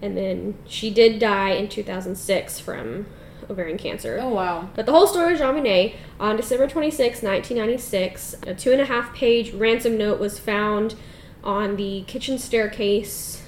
[0.00, 3.06] And then she did die in 2006 from
[3.50, 4.18] ovarian cancer.
[4.20, 4.70] Oh wow.
[4.74, 9.14] But the whole story of JonBenét, on December 26, 1996, a two and a half
[9.14, 10.94] page ransom note was found
[11.42, 13.42] on the kitchen staircase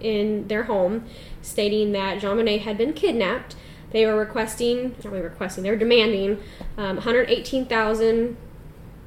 [0.00, 1.04] in their home
[1.42, 3.56] stating that JonBenét had been kidnapped.
[3.90, 6.42] They were requesting, not really requesting, they were demanding
[6.76, 8.36] um, 118000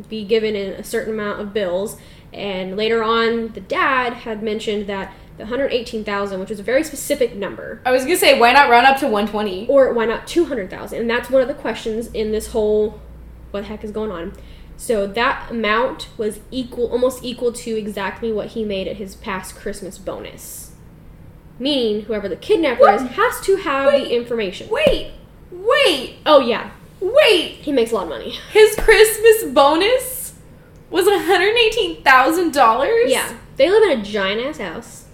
[0.10, 1.98] be given in a certain amount of bills.
[2.34, 7.36] And later on, the dad had mentioned that the 118000 which was a very specific
[7.36, 9.68] number, I was gonna say, why not run up to 120?
[9.68, 11.00] or why not 200,000?
[11.00, 13.00] And that's one of the questions in this whole
[13.52, 14.34] what the heck is going on.
[14.78, 19.56] So that amount was equal almost equal to exactly what he made at his past
[19.56, 20.72] Christmas bonus.
[21.60, 22.96] Meaning whoever the kidnapper What?
[22.96, 24.06] is has to have Wait.
[24.06, 24.68] the information.
[24.70, 25.12] Wait,
[25.52, 27.58] wait, Oh yeah, wait.
[27.62, 28.32] he makes a lot of money.
[28.52, 30.34] His Christmas bonus
[30.90, 33.10] was $118,000?
[33.10, 33.38] Yeah.
[33.58, 35.06] They live in a giant ass house.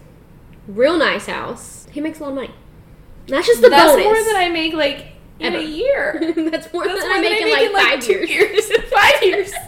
[0.68, 1.88] Real nice house.
[1.91, 2.51] He makes a lot of money.
[3.28, 4.05] That's just the That's bonus.
[4.05, 5.07] more than I make like
[5.39, 5.57] in Ever.
[5.57, 6.34] a year.
[6.51, 8.72] That's more That's than I make in like five two years.
[8.91, 9.53] Five years.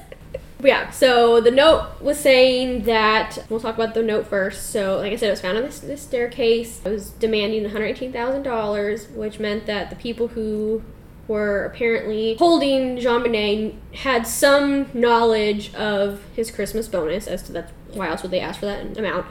[0.61, 4.71] Yeah, so the note was saying that we'll talk about the note first.
[4.71, 6.81] So, like I said, it was found on this, this staircase.
[6.83, 10.83] It was demanding $118,000, which meant that the people who
[11.29, 18.09] were apparently holding JonBenét had some knowledge of his Christmas bonus, as to that's why
[18.09, 19.27] else would they ask for that amount.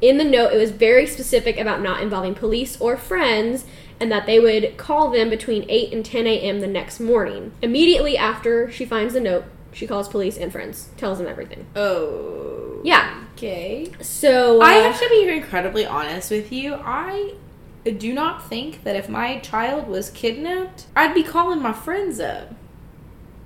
[0.00, 3.64] In the note, it was very specific about not involving police or friends,
[3.98, 6.60] and that they would call them between 8 and 10 a.m.
[6.60, 7.52] the next morning.
[7.60, 11.66] Immediately after she finds the note, she calls police and friends, tells them everything.
[11.76, 12.80] Oh.
[12.82, 13.24] Yeah.
[13.36, 13.92] Okay.
[14.00, 16.74] So uh, I have to be incredibly honest with you.
[16.74, 17.34] I
[17.84, 22.54] do not think that if my child was kidnapped, I'd be calling my friends up.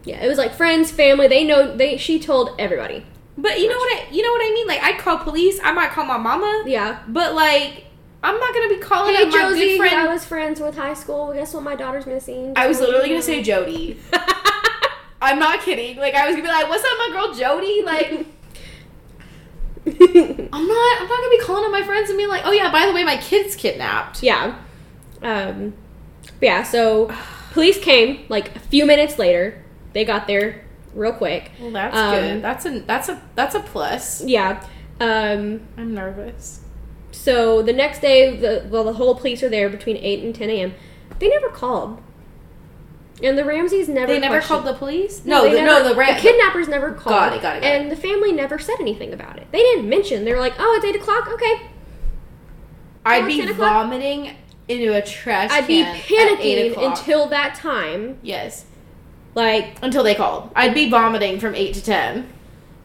[0.05, 1.27] yeah, it was like friends, family.
[1.29, 1.77] They know.
[1.77, 3.07] They she told everybody.
[3.37, 4.67] But you know what I you know what I mean?
[4.67, 7.01] Like I'd call police, I might call my mama, Yeah.
[7.09, 7.85] but like
[8.23, 9.97] I'm not gonna be calling Hey up my Josie, good friend.
[9.97, 11.33] I was friends with high school.
[11.35, 11.63] Guess what?
[11.63, 12.53] My daughter's missing.
[12.57, 14.01] I was literally gonna say Jody.
[15.23, 15.97] I'm not kidding.
[15.99, 18.11] Like I was gonna be like, "What's up, my girl Jody?" Like
[19.87, 21.01] I'm not.
[21.01, 22.93] I'm not gonna be calling up my friends and being like, "Oh yeah, by the
[22.93, 24.57] way, my kid's kidnapped." yeah.
[25.23, 25.75] Um.
[26.41, 26.63] yeah.
[26.63, 27.11] So
[27.53, 29.63] police came like a few minutes later.
[29.93, 30.64] They got there
[30.95, 31.51] real quick.
[31.61, 32.43] Well, that's Um, good.
[32.43, 34.25] That's a that's a that's a plus.
[34.25, 34.63] Yeah.
[35.01, 35.61] Um.
[35.77, 36.61] I'm nervous.
[37.11, 40.51] So the next day, the well, the whole police are there between eight and ten
[40.51, 40.75] a.m.
[41.19, 42.01] They never called.
[43.23, 45.25] And the Ramseys never They never questioned- called the police.
[45.25, 47.15] No, they the, never- no, the, ram- the kidnappers never called.
[47.15, 49.47] Got it, got it, got and the family never said anything about it.
[49.53, 50.25] They didn't mention.
[50.25, 51.29] They were like, "Oh, it's eight o'clock.
[51.33, 51.71] Okay."
[53.07, 54.35] I'd be vomiting
[54.67, 58.19] into a trash I'd be can at eight panicking until that time.
[58.23, 58.65] yes,
[59.35, 60.51] Like, until they called.
[60.55, 62.33] I'd be vomiting from eight to ten,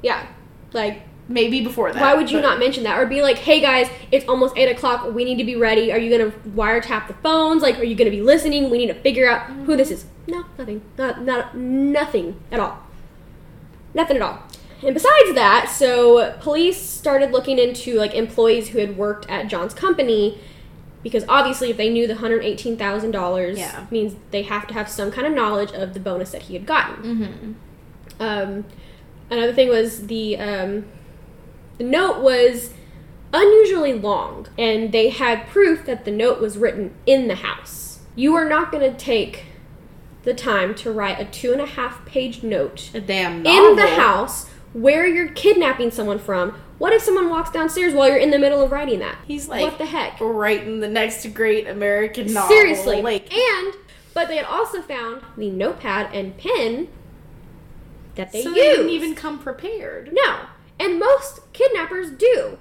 [0.01, 0.25] yeah,
[0.73, 2.01] like maybe before that.
[2.01, 2.97] Why would you but- not mention that?
[2.97, 5.13] Or be like, hey guys, it's almost 8 o'clock.
[5.13, 5.91] We need to be ready.
[5.91, 7.61] Are you going to wiretap the phones?
[7.61, 8.69] Like, are you going to be listening?
[8.69, 10.05] We need to figure out who this is.
[10.27, 10.81] No, nothing.
[10.97, 12.79] Not, not, nothing at all.
[13.93, 14.39] Nothing at all.
[14.81, 19.73] And besides that, so police started looking into like employees who had worked at John's
[19.73, 20.39] company
[21.03, 23.85] because obviously if they knew the $118,000 Yeah.
[23.91, 26.65] means they have to have some kind of knowledge of the bonus that he had
[26.65, 27.57] gotten.
[28.19, 28.21] Mhm.
[28.21, 28.65] Um,
[29.29, 30.85] another thing was the um,
[31.77, 32.73] the note was
[33.33, 37.99] unusually long, and they had proof that the note was written in the house.
[38.15, 39.45] You are not going to take
[40.23, 43.69] the time to write a two and a half page note A damn novel.
[43.69, 46.51] in the house where you're kidnapping someone from.
[46.77, 49.17] What if someone walks downstairs while you're in the middle of writing that?
[49.27, 50.17] He's like what the heck?
[50.21, 52.49] writing the next great American novel.
[52.49, 53.01] Seriously.
[53.01, 53.73] like and
[54.13, 56.87] but they had also found the notepad and pen
[58.15, 58.61] that they so used.
[58.61, 60.11] they didn't even come prepared.
[60.13, 60.41] No,
[60.79, 62.57] and most kidnappers do.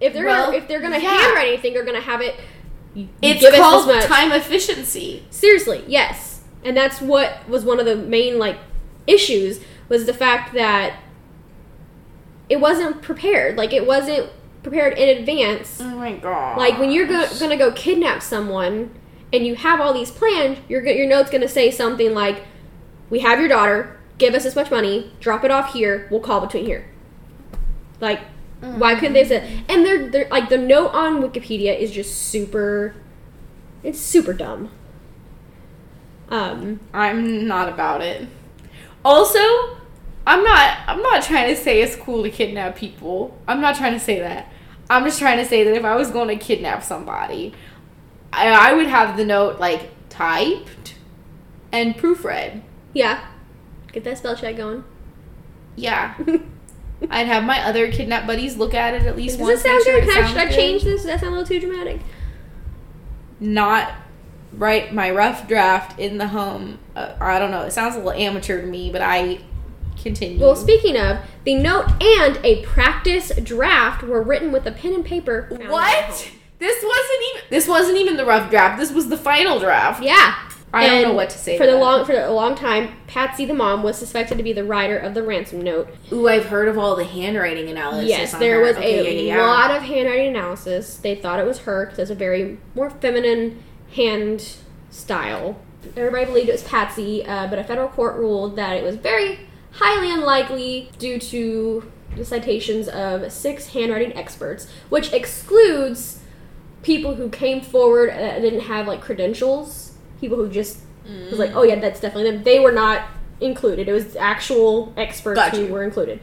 [0.00, 1.10] If they're Well, gonna, if they're gonna yeah.
[1.16, 2.36] handwrite anything, they're gonna have it.
[3.22, 5.24] It's called time efficiency.
[5.30, 8.58] Seriously, yes, and that's what was one of the main like
[9.06, 10.98] issues was the fact that
[12.48, 13.56] it wasn't prepared.
[13.56, 14.30] Like it wasn't
[14.62, 15.80] prepared in advance.
[15.80, 16.58] Oh my god.
[16.58, 18.90] Like when you're go- gonna go kidnap someone
[19.32, 22.44] and you have all these planned, your your note's gonna say something like,
[23.10, 23.98] "We have your daughter.
[24.18, 25.12] Give us this much money.
[25.20, 26.06] Drop it off here.
[26.10, 26.86] We'll call between here."
[28.00, 28.20] Like,
[28.60, 29.64] why couldn't they say?
[29.68, 32.94] And they're they're like the note on Wikipedia is just super.
[33.82, 34.70] It's super dumb.
[36.30, 36.80] Um.
[36.92, 38.28] I'm not about it.
[39.04, 39.38] Also,
[40.26, 43.38] I'm not I'm not trying to say it's cool to kidnap people.
[43.46, 44.50] I'm not trying to say that.
[44.88, 47.54] I'm just trying to say that if I was going to kidnap somebody,
[48.32, 50.94] I, I would have the note like typed
[51.72, 52.62] and proofread.
[52.92, 53.26] Yeah.
[53.92, 54.84] Get that spell check going.
[55.76, 56.14] Yeah.
[57.10, 59.62] I'd have my other kidnap buddies look at it at least Does once.
[59.62, 60.08] this sound sure good?
[60.08, 61.02] it Can I, I change this?
[61.02, 62.00] Does that sound a little too dramatic?
[63.40, 63.92] Not
[64.58, 66.78] write my rough draft in the home.
[66.96, 67.62] Uh, I don't know.
[67.62, 69.38] It sounds a little amateur to me, but I
[70.02, 70.40] continue.
[70.40, 75.04] Well, speaking of, the note and a practice draft were written with a pen and
[75.04, 75.48] paper.
[75.50, 76.30] What?
[76.58, 77.42] This wasn't even.
[77.50, 78.78] This wasn't even the rough draft.
[78.78, 80.02] This was the final draft.
[80.02, 80.34] Yeah.
[80.72, 81.84] I don't know what to say For to the that.
[81.84, 85.14] long for a long time, Patsy the mom was suspected to be the writer of
[85.14, 85.88] the ransom note.
[86.10, 88.08] Ooh, I've heard of all the handwriting analysis.
[88.08, 88.62] yes, there her.
[88.66, 89.46] was Okay, a yeah, yeah.
[89.46, 90.96] lot of handwriting analysis.
[90.96, 93.62] They thought it was her because it's a very more feminine
[93.94, 94.56] hand
[94.90, 95.60] style.
[95.96, 99.40] Everybody believed it was Patsy, uh, but a federal court ruled that it was very
[99.72, 106.20] highly unlikely due to the citations of six handwriting experts, which excludes
[106.82, 109.92] people who came forward that didn't have like credentials.
[110.20, 110.78] People who just
[111.30, 112.44] was like, oh yeah, that's definitely them.
[112.44, 113.08] They were not
[113.40, 113.88] included.
[113.88, 116.20] It was actual experts Got who were included.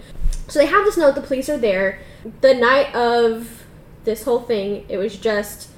[0.48, 1.16] So they have this note.
[1.16, 2.00] The police are there.
[2.42, 3.66] The night of
[4.04, 5.70] this whole thing, it was just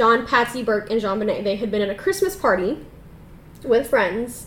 [0.00, 1.44] John, Patsy, Burke, and JonBenét.
[1.44, 2.78] They had been at a Christmas party
[3.62, 4.46] with friends.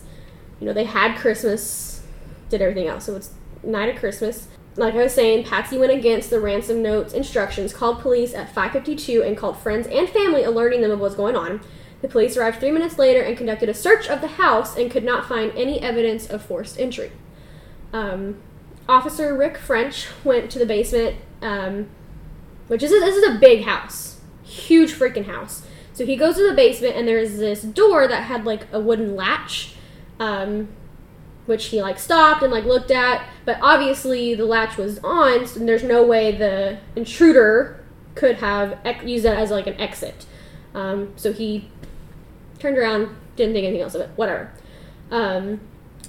[0.58, 2.02] You know, they had Christmas,
[2.48, 3.04] did everything else.
[3.04, 3.30] So it's
[3.62, 4.48] night of Christmas.
[4.74, 9.24] Like I was saying, Patsy went against the ransom notes instructions, called police at 5:52,
[9.24, 11.60] and called friends and family, alerting them of what's going on.
[12.02, 15.04] The police arrived three minutes later and conducted a search of the house and could
[15.04, 17.12] not find any evidence of forced entry.
[17.92, 18.38] Um,
[18.88, 21.86] Officer Rick French went to the basement, um,
[22.66, 24.13] which is a, this is a big house,
[24.54, 25.66] huge freaking house.
[25.92, 29.14] So he goes to the basement and there's this door that had like a wooden
[29.14, 29.74] latch,
[30.18, 30.68] um,
[31.46, 33.28] which he like stopped and like looked at.
[33.44, 37.84] But obviously the latch was on, so there's no way the intruder
[38.14, 40.26] could have ec- used that as like an exit.
[40.74, 41.70] Um, so he
[42.58, 44.10] turned around, didn't think anything else of it.
[44.16, 44.52] Whatever.
[45.10, 45.60] Um,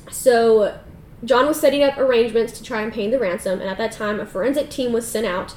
[0.10, 0.80] so
[1.24, 4.20] John was setting up arrangements to try and pay the ransom, and at that time,
[4.20, 5.56] a forensic team was sent out.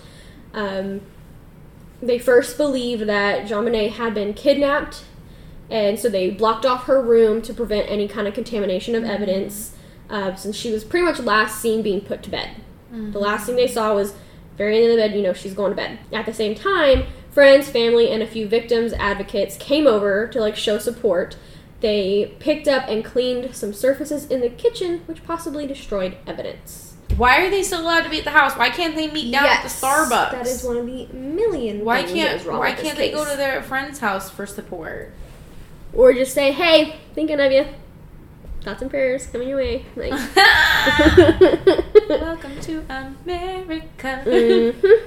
[0.52, 1.02] Um,
[2.00, 5.04] they first believed that JonBenét had been kidnapped,
[5.70, 9.74] and so they blocked off her room to prevent any kind of contamination of evidence,
[10.08, 12.50] uh, since she was pretty much last seen being put to bed.
[13.12, 14.14] The last thing they saw was
[14.56, 15.98] very end of the bed, you know, she's going to bed.
[16.12, 20.56] At the same time, friends, family, and a few victims advocates came over to like
[20.56, 21.36] show support.
[21.80, 26.87] They picked up and cleaned some surfaces in the kitchen, which possibly destroyed evidence.
[27.16, 28.56] Why are they still allowed to be at the house?
[28.56, 30.30] Why can't they meet down at the Starbucks?
[30.32, 31.84] That is one of the million.
[31.84, 35.12] Why can't is wrong Why can't they go to their friend's house for support?
[35.92, 37.66] Or just say, "Hey, thinking of you."
[38.62, 39.84] thoughts and prayers coming your way.
[39.96, 40.10] Like,
[42.08, 44.22] Welcome to America.
[44.26, 45.02] Mhm.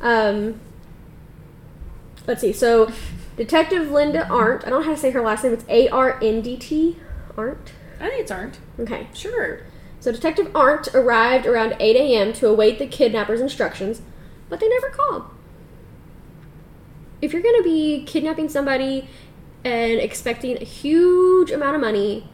[0.00, 0.60] Um,
[2.26, 2.52] let's see.
[2.52, 2.90] So,
[3.36, 4.64] Detective Linda Arndt.
[4.66, 5.52] I don't know how to say her last name.
[5.52, 6.96] It's A R N D T.
[7.36, 7.72] Arndt.
[8.00, 8.58] I think it's aren't.
[8.78, 9.08] Okay.
[9.12, 9.60] Sure.
[10.08, 12.32] So Detective Arndt arrived around 8 a.m.
[12.32, 14.00] to await the kidnapper's instructions,
[14.48, 15.24] but they never called.
[17.20, 19.06] If you're going to be kidnapping somebody
[19.64, 22.26] and expecting a huge amount of money,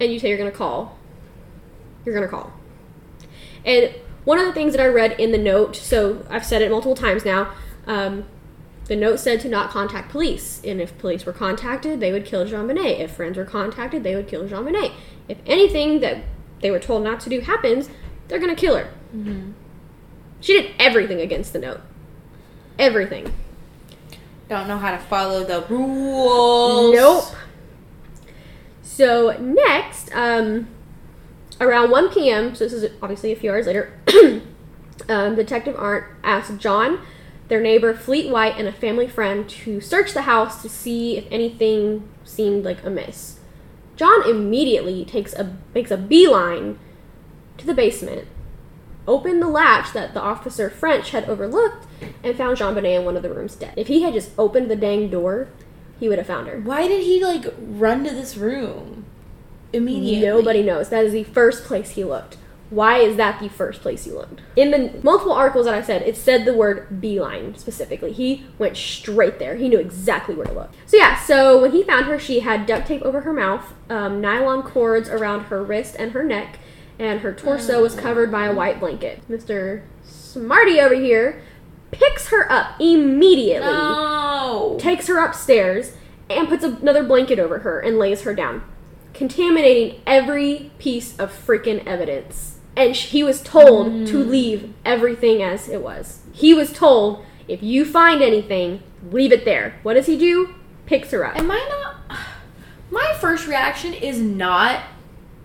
[0.00, 0.96] and you say you're going to call,
[2.06, 2.54] you're going to call.
[3.66, 3.94] And
[4.24, 6.94] one of the things that I read in the note, so I've said it multiple
[6.94, 7.52] times now,
[7.86, 8.24] um,
[8.86, 10.62] the note said to not contact police.
[10.64, 13.00] And if police were contacted, they would kill JonBenét.
[13.00, 14.94] If friends were contacted, they would kill JonBenét.
[15.28, 16.24] If anything that
[16.60, 17.88] they were told not to do happens,
[18.28, 18.88] they're to kill her.
[20.40, 21.80] She did everything against the note.
[22.78, 23.32] Everything.
[24.48, 26.94] Don't know how to follow the rules.
[26.94, 27.24] Nope.
[28.82, 30.68] So next, um,
[31.60, 33.98] around 1 p.m., so this is obviously a few hours later,
[35.08, 37.00] um, Detective Arndt asked John,
[37.48, 41.24] their neighbor Fleet White, and a family friend to search the house to see if
[41.30, 43.33] anything seemed like amiss.
[43.96, 46.78] John immediately takes a makes a beeline
[47.58, 48.26] to the basement,
[49.06, 51.86] opened the latch that the officer French had overlooked,
[52.22, 53.74] and found JonBenét in one of the rooms dead.
[53.76, 55.48] If he had just opened the dang door,
[56.00, 56.60] he would have found her.
[56.60, 59.04] Why did he like run to this room
[59.72, 60.26] immediately?
[60.26, 60.88] Nobody knows.
[60.88, 62.36] That is the first place he looked.
[62.74, 64.40] Why is that the first place he looked?
[64.56, 68.10] In the multiple articles that I said, it said the word beeline specifically.
[68.12, 69.54] He went straight there.
[69.54, 70.70] He knew exactly where to look.
[70.84, 74.20] So yeah, so when he found her, she had duct tape over her mouth, um,
[74.20, 76.58] nylon cords around her wrist and her neck,
[76.98, 79.22] and her torso was covered by a white blanket.
[79.30, 79.82] Mr.
[80.02, 81.42] Smarty over here
[81.92, 84.76] picks her up immediately No.
[84.80, 85.92] takes her upstairs
[86.28, 88.64] and puts another blanket over her and lays her down,
[89.12, 92.53] contaminating every piece of freaking evidence.
[92.76, 94.28] And sh- he was told to mm.
[94.28, 96.22] leave everything as it was.
[96.32, 99.78] He was told, if you find anything, leave it there.
[99.82, 100.54] What does he do?
[100.86, 101.36] Picks her up.
[101.36, 102.18] Am I not?
[102.90, 104.82] My first reaction is not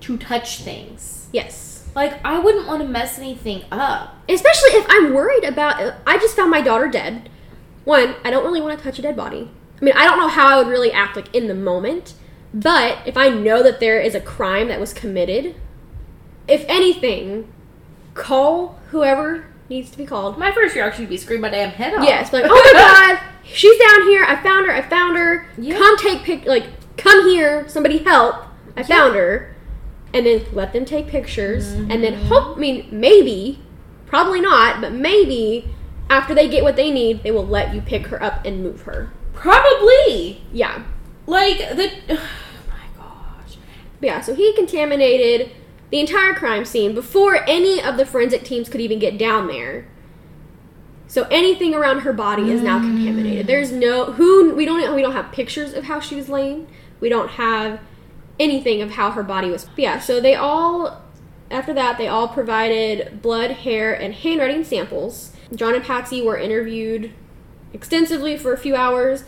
[0.02, 1.28] to touch things.
[1.32, 1.88] Yes.
[1.96, 4.16] Like I wouldn't want to mess anything up.
[4.28, 5.96] Especially if I'm worried about.
[6.06, 7.30] I just found my daughter dead.
[7.84, 9.50] One, I don't really want to touch a dead body.
[9.82, 12.14] I mean, I don't know how I would really act like in the moment,
[12.54, 15.56] but if I know that there is a crime that was committed,
[16.50, 17.52] if anything,
[18.14, 20.38] call whoever needs to be called.
[20.38, 22.04] My first reaction would be scream my damn head off.
[22.04, 24.24] Yes, like, oh my god, she's down here.
[24.24, 24.74] I found her.
[24.74, 25.47] I found her.
[25.58, 25.78] Yeah.
[25.78, 26.45] Come take pic.
[26.45, 26.66] Like,
[26.97, 27.68] come here.
[27.68, 28.36] Somebody help.
[28.76, 29.56] I found her.
[30.14, 31.72] And then let them take pictures.
[31.72, 32.28] And then mm-hmm.
[32.28, 32.58] hope.
[32.58, 33.62] I mean, maybe,
[34.08, 35.70] probably not, but maybe
[36.10, 38.82] after they get what they need, they will let you pick her up and move
[38.82, 39.12] her.
[39.34, 40.43] Probably.
[40.52, 40.84] Yeah.
[41.26, 41.91] Like the.
[42.20, 43.58] Oh my gosh.
[44.02, 44.22] Yeah.
[44.22, 45.52] So he contaminated
[45.92, 49.88] the entire crime scene before any of the forensic teams could even get down there.
[51.08, 53.46] So anything around her body is now contaminated.
[53.46, 53.48] Mm.
[53.48, 56.68] There's no who we don't we don't have pictures of how she was laying.
[57.00, 57.80] We don't have
[58.40, 59.66] anything of how her body was.
[59.66, 61.02] But yeah, so they all
[61.50, 65.34] after that they all provided blood, hair, and handwriting samples.
[65.56, 67.12] John and Patsy were interviewed
[67.74, 69.24] extensively for a few hours,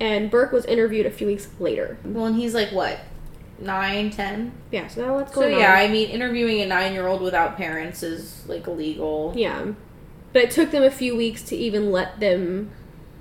[0.00, 1.98] and Burke was interviewed a few weeks later.
[2.02, 3.00] Well, and he's like what,
[3.58, 4.52] nine, ten.
[4.70, 5.74] Yeah, so now what's So going yeah.
[5.74, 9.32] I mean, interviewing a nine-year-old without parents is like illegal.
[9.36, 9.72] Yeah.
[10.32, 12.70] But it took them a few weeks to even let them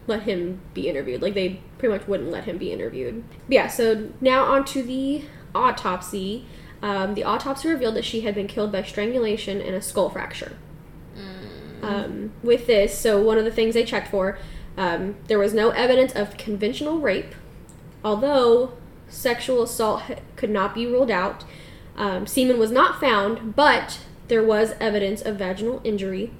[0.07, 1.21] let him be interviewed.
[1.21, 3.23] Like they pretty much wouldn't let him be interviewed.
[3.29, 5.23] But yeah, so now on to the
[5.53, 6.45] autopsy.
[6.81, 10.57] Um, the autopsy revealed that she had been killed by strangulation and a skull fracture.
[11.81, 14.39] Um, with this, so one of the things they checked for,
[14.75, 17.35] um, there was no evidence of conventional rape,
[18.03, 18.73] although
[19.07, 20.03] sexual assault
[20.35, 21.43] could not be ruled out.
[21.95, 26.31] Um, semen was not found, but there was evidence of vaginal injury.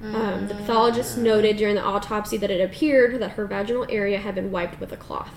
[0.00, 4.34] Um, the pathologist noted during the autopsy that it appeared that her vaginal area had
[4.36, 5.36] been wiped with a cloth.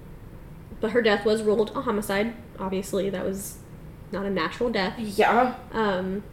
[0.79, 2.35] But her death was ruled a homicide.
[2.59, 3.57] Obviously, that was
[4.11, 4.99] not a natural death.
[4.99, 5.55] Yeah.
[5.71, 6.23] Um,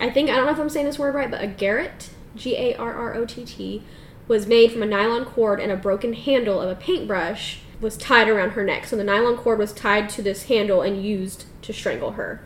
[0.00, 2.56] I think I don't know if I'm saying this word right, but a garrot, G
[2.56, 3.82] A R R O T T,
[4.26, 8.28] was made from a nylon cord and a broken handle of a paintbrush was tied
[8.28, 8.86] around her neck.
[8.86, 12.40] So the nylon cord was tied to this handle and used to strangle her.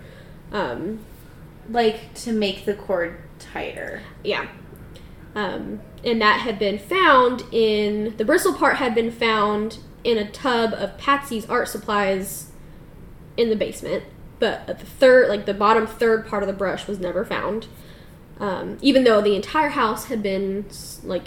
[0.50, 1.00] Um,
[1.70, 4.02] Like to make the cord tighter.
[4.24, 4.48] yeah.
[5.34, 10.30] Um, and that had been found in the bristle part had been found in a
[10.30, 12.50] tub of Patsy's art supplies
[13.36, 14.04] in the basement,
[14.38, 17.66] but the third, like the bottom third part of the brush was never found.
[18.40, 20.64] Um, even though the entire house had been
[21.04, 21.24] like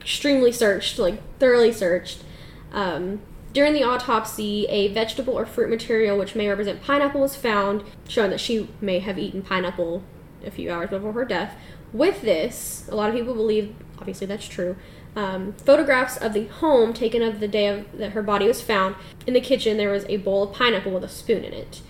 [0.00, 2.24] extremely searched, like thoroughly searched.
[2.72, 3.20] Um,
[3.52, 8.30] During the autopsy, a vegetable or fruit material which may represent pineapple was found, showing
[8.30, 10.04] that she may have eaten pineapple
[10.46, 11.56] a few hours before her death.
[11.92, 14.76] With this, a lot of people believe, obviously that's true,
[15.16, 18.94] um, photographs of the home taken of the day of, that her body was found.
[19.26, 21.80] In the kitchen, there was a bowl of pineapple with a spoon in it.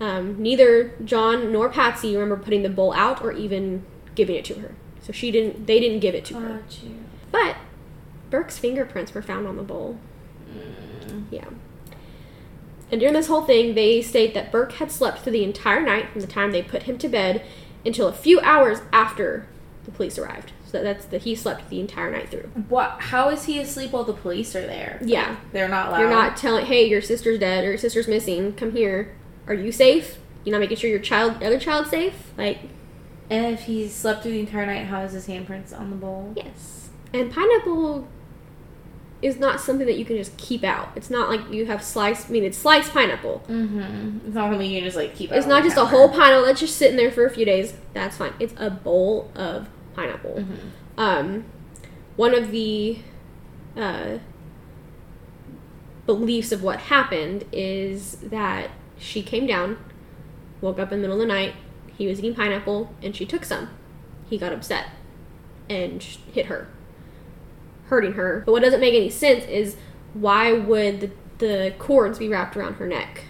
[0.00, 3.84] Um, neither John nor Patsy remember putting the bowl out or even
[4.14, 4.76] giving it to her.
[5.02, 5.66] So she didn't.
[5.66, 6.48] They didn't give it to her.
[6.58, 6.78] Got.
[7.32, 7.56] But
[8.30, 9.98] Burke's fingerprints were found on the bowl.
[10.54, 11.24] Mm.
[11.30, 11.44] Yeah.
[12.90, 16.10] And during this whole thing, they state that Burke had slept through the entire night
[16.10, 17.44] from the time they put him to bed
[17.84, 19.46] until a few hours after
[19.84, 20.52] the police arrived.
[20.64, 22.50] So that's that he slept the entire night through.
[22.68, 22.96] What?
[23.00, 24.98] How is he asleep while the police are there?
[25.02, 25.36] Yeah.
[25.52, 26.00] They're not loud.
[26.00, 28.52] You're not telling, hey, your sister's dead or your sister's missing.
[28.54, 29.14] Come here.
[29.46, 30.18] Are you safe?
[30.44, 32.32] You're not making sure your child, other child's safe.
[32.36, 32.58] Like,
[33.30, 36.32] And if he slept through the entire night, how is his handprints on the bowl?
[36.36, 36.88] yes.
[37.14, 38.06] And pineapple
[39.20, 40.90] is not something that you can just keep out.
[40.94, 42.28] It's not like you have sliced.
[42.28, 43.42] I mean, it's sliced pineapple.
[43.48, 44.26] Mm-hmm.
[44.26, 45.32] It's not something you can just like keep.
[45.32, 47.74] It's out not just a whole pineapple that's just sitting there for a few days.
[47.94, 48.32] That's fine.
[48.38, 50.44] It's a bowl of pineapple.
[50.44, 50.58] Mhm.
[50.96, 51.44] Um,
[52.16, 52.98] one of the
[53.76, 54.18] uh,
[56.06, 59.78] beliefs of what happened is that she came down,
[60.60, 61.54] woke up in the middle of the night.
[61.96, 63.70] He was eating pineapple, and she took some.
[64.30, 64.86] He got upset
[65.68, 66.68] and hit her,
[67.88, 68.42] hurting her.
[68.46, 69.76] But what doesn't make any sense is
[70.14, 73.24] why would the, the cords be wrapped around her neck?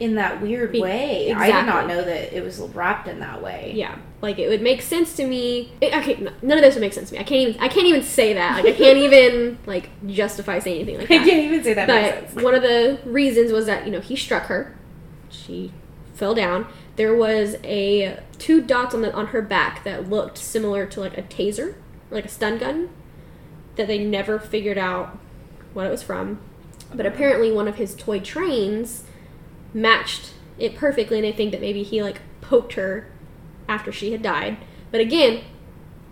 [0.00, 3.40] In that weird Be- way, I did not know that it was wrapped in that
[3.40, 3.72] way.
[3.76, 5.70] Yeah, like it would make sense to me.
[5.80, 7.20] It, okay, none of this would make sense to me.
[7.20, 7.60] I can't even.
[7.60, 8.56] I can't even say that.
[8.64, 11.20] Like I can't even like justify saying anything like that.
[11.20, 12.42] I can't even say that makes But sense.
[12.42, 14.74] one of the reasons was that you know he struck her.
[15.30, 15.72] She
[16.14, 16.66] fell down.
[16.96, 21.16] There was a two dots on the on her back that looked similar to like
[21.16, 21.76] a taser,
[22.10, 22.88] like a stun gun,
[23.76, 25.18] that they never figured out
[25.74, 26.40] what it was from.
[26.94, 29.04] But apparently, one of his toy trains
[29.72, 33.08] matched it perfectly, and they think that maybe he like poked her
[33.68, 34.58] after she had died.
[34.90, 35.42] But again,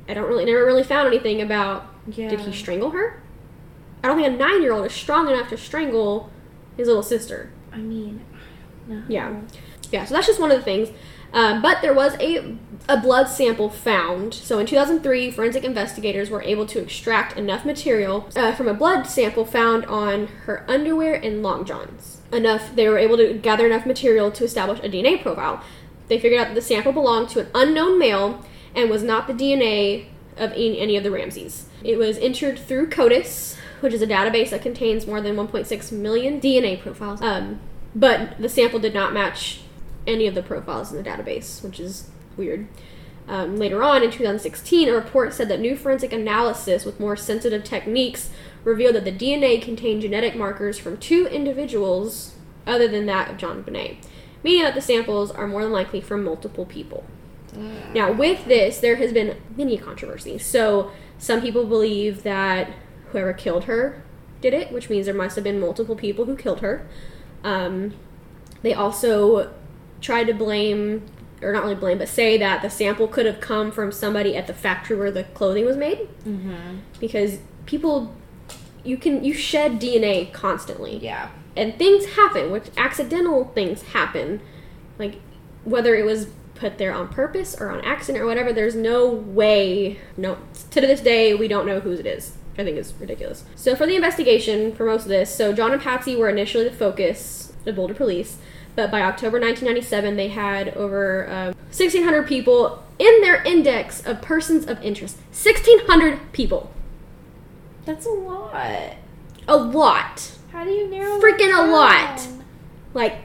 [0.09, 2.31] I don't really never really found anything about Yeah.
[2.31, 3.23] did he strangle her?
[4.03, 6.31] I don't think a nine year old is strong enough to strangle
[6.77, 7.51] his little sister.
[7.73, 8.25] I mean,
[8.89, 9.03] no.
[9.09, 9.41] Yeah.
[9.93, 10.89] Yeah, so that's just one of the things.
[11.33, 12.57] Um, but there was a,
[12.89, 14.35] a blood sample found.
[14.35, 19.07] So in 2003, forensic investigators were able to extract enough material uh, from a blood
[19.07, 22.21] sample found on her underwear and long johns.
[22.33, 25.63] Enough, they were able to gather enough material to establish a DNA profile.
[26.09, 29.33] They figured out that the sample belonged to an unknown male and was not the
[29.33, 30.07] DNA
[30.37, 31.67] of any, of the Ramseys.
[31.85, 36.41] It was entered through CODIS, which is a database that contains more than 1.6 million
[36.41, 37.21] DNA profiles.
[37.21, 37.61] Um,
[37.95, 39.61] but the sample did not match
[40.07, 42.69] any of the profiles in the database, which is weird.
[43.29, 47.63] Um, later on, in 2016, a report said that new forensic analysis with more sensitive
[47.63, 48.31] techniques
[48.65, 52.35] revealed that the DNA contained genetic markers from two individuals
[52.67, 53.99] other than that of JonBenét,
[54.43, 57.05] meaning that the samples are more than likely from multiple people.
[57.95, 60.47] Now, with this, there has been many controversies.
[60.47, 62.71] So, some people believe that
[63.11, 64.03] whoever killed her
[64.41, 66.87] did it, which means there must have been multiple people who killed her.
[67.43, 67.95] Um,
[68.63, 69.53] they also
[70.01, 71.07] tried to blame,
[71.43, 74.47] or not really blame, but say that the sample could have come from somebody at
[74.47, 76.79] the factory where the clothing was made, Mm-hmm.
[76.99, 78.15] because people,
[78.85, 80.97] you can you shed DNA constantly.
[80.99, 81.29] Yeah.
[81.57, 84.41] and things happen which accidental things happen.
[84.99, 85.17] Like
[85.65, 89.99] whether it was put there on purpose or on accident or whatever there's no way
[90.17, 90.37] no
[90.71, 92.37] to this day we don't know whose it is.
[92.59, 93.45] I think is ridiculous.
[93.57, 96.75] So for the investigation for most of this so john and patsy were initially the
[96.75, 98.37] focus of boulder police
[98.77, 104.67] but by october 1997 they had over um, 1600 people in their index of persons
[104.67, 106.73] of interest 1600 people
[107.85, 108.97] That's a lot.
[109.49, 111.21] a lot How do you narrow?
[111.21, 112.27] Freaking a lot.
[112.95, 113.17] like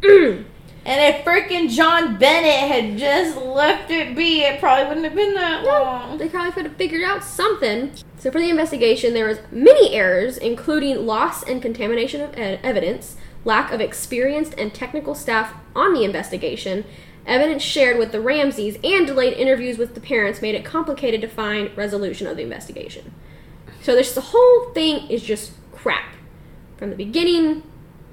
[0.00, 0.44] mm.
[0.84, 5.34] And if freaking John Bennett had just left it be, it probably wouldn't have been
[5.34, 6.18] that long.
[6.18, 7.92] They probably could have figured out something.
[8.18, 13.72] So for the investigation, there was many errors, including loss and contamination of evidence, lack
[13.72, 16.84] of experienced and technical staff on the investigation,
[17.26, 21.28] evidence shared with the Ramseys, and delayed interviews with the parents made it complicated to
[21.28, 23.12] find resolution of the investigation.
[23.82, 26.14] So this the whole thing is just crap.
[26.76, 27.62] From the beginning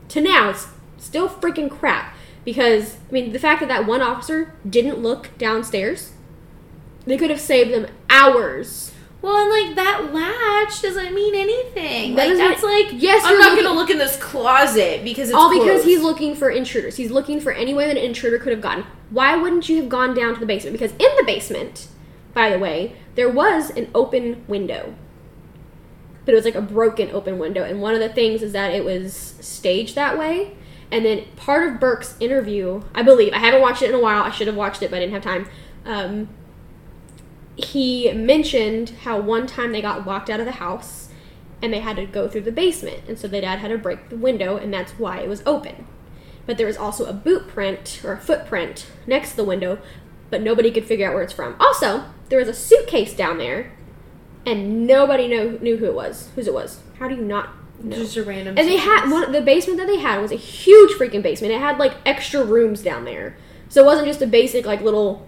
[0.09, 2.15] to now, it's still freaking crap.
[2.45, 6.13] Because, I mean, the fact that that one officer didn't look downstairs,
[7.05, 8.93] they could have saved them hours.
[9.21, 12.15] Well, and like that latch doesn't mean anything.
[12.15, 15.29] That like that's like Yes, I'm you're not looking- gonna look in this closet because
[15.29, 15.85] it's All because closed.
[15.85, 16.95] he's looking for intruders.
[16.95, 18.85] He's looking for any way that an intruder could have gotten.
[19.09, 20.73] Why wouldn't you have gone down to the basement?
[20.73, 21.87] Because in the basement,
[22.33, 24.93] by the way, there was an open window.
[26.25, 27.63] but it was like a broken open window.
[27.63, 30.51] And one of the things is that it was staged that way.
[30.91, 34.21] And then part of Burke's interview, I believe, I haven't watched it in a while.
[34.21, 35.47] I should have watched it, but I didn't have time.
[35.85, 36.29] Um,
[37.65, 41.09] he mentioned how one time they got locked out of the house
[41.61, 43.03] and they had to go through the basement.
[43.07, 45.85] And so the dad had to break the window, and that's why it was open.
[46.45, 49.79] But there was also a boot print or a footprint next to the window,
[50.29, 51.55] but nobody could figure out where it's from.
[51.59, 53.73] Also, there was a suitcase down there,
[54.45, 56.79] and nobody know, knew who it was, whose it was.
[56.97, 57.49] How do you not
[57.83, 57.97] know?
[57.97, 58.57] Just a random.
[58.57, 59.31] And they had one.
[59.31, 61.53] The basement that they had was a huge freaking basement.
[61.53, 63.35] It had like extra rooms down there,
[63.67, 65.27] so it wasn't just a basic like little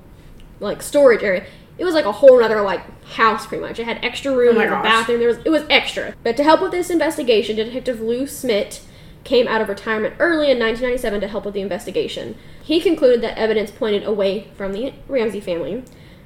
[0.59, 1.45] like storage area.
[1.81, 3.79] It was like a whole other like house, pretty much.
[3.79, 5.17] It had extra room, Oh my a bathroom.
[5.17, 6.13] There was it was extra.
[6.21, 8.83] But to help with this investigation, Detective Lou Smit
[9.23, 12.37] came out of retirement early in 1997 to help with the investigation.
[12.61, 15.83] He concluded that evidence pointed away from the Ramsey family.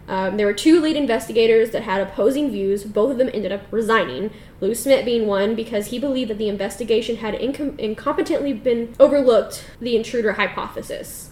[0.10, 2.84] Um, there were two lead investigators that had opposing views.
[2.84, 4.32] Both of them ended up resigning.
[4.60, 9.66] Lou Smit being one because he believed that the investigation had incom- incompetently been overlooked
[9.80, 11.30] the intruder hypothesis.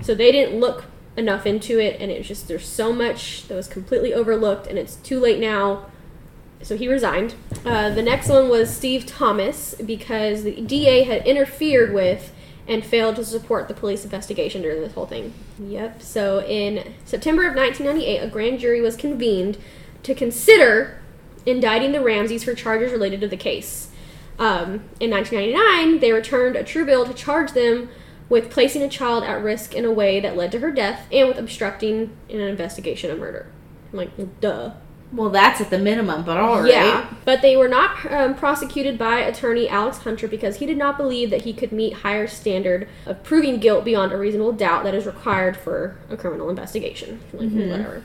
[0.00, 0.86] So they didn't look
[1.16, 4.78] enough into it, and it was just there's so much that was completely overlooked, and
[4.78, 5.86] it's too late now.
[6.62, 7.34] So he resigned.
[7.64, 12.32] Uh, the next one was Steve Thomas because the DA had interfered with
[12.66, 15.32] and failed to support the police investigation during this whole thing.
[15.58, 16.02] Yep.
[16.02, 19.58] So in September of 1998, a grand jury was convened
[20.02, 21.00] to consider
[21.44, 23.90] indicting the Ramseys for charges related to the case.
[24.38, 27.88] Um, in 1999, they returned a true bill to charge them
[28.28, 31.28] with placing a child at risk in a way that led to her death and
[31.28, 33.46] with obstructing in an investigation of murder.
[33.92, 34.72] I'm like, well, duh.
[35.12, 36.70] Well, that's at the minimum, but all right.
[36.70, 40.96] Yeah, but they were not um, prosecuted by attorney Alex Hunter because he did not
[40.96, 44.94] believe that he could meet higher standard of proving guilt beyond a reasonable doubt that
[44.94, 47.20] is required for a criminal investigation.
[47.32, 48.02] Like, whatever.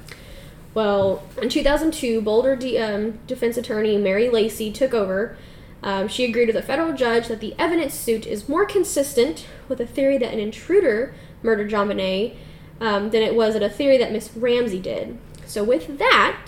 [0.76, 5.36] Well, in 2002, Boulder D- um, defense attorney Mary Lacy took over.
[5.84, 9.80] Um, she agreed with a federal judge that the evidence suit is more consistent with
[9.82, 12.36] a theory that an intruder murdered JonBenét
[12.80, 15.18] um, than it was at a theory that Miss Ramsey did.
[15.46, 16.48] So, with that,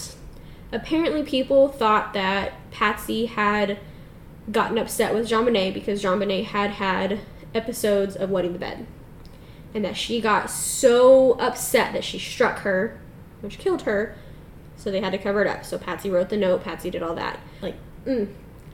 [0.71, 3.79] apparently people thought that Patsy had
[4.51, 7.19] gotten upset with JonBenét because JonBenét had had
[7.55, 8.85] episodes of wetting the bed.
[9.73, 12.99] And that she got so upset that she struck her,
[13.41, 14.15] which killed her,
[14.75, 15.65] so they had to cover it up.
[15.65, 17.39] So Patsy wrote the note, Patsy did all that.
[17.61, 18.31] Like, mm,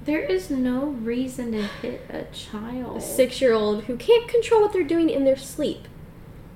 [0.09, 2.97] There is no reason to hit a child.
[2.97, 5.87] a six year old who can't control what they're doing in their sleep.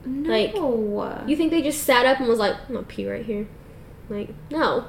[0.06, 0.28] no.
[0.32, 0.56] like,
[1.28, 3.46] You think they just sat up and was like, I'm gonna pee right here?
[4.10, 4.86] Like, no.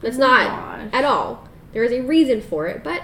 [0.00, 0.90] That's Oh not gosh.
[0.92, 1.48] at all.
[1.72, 3.02] There is a reason for it, but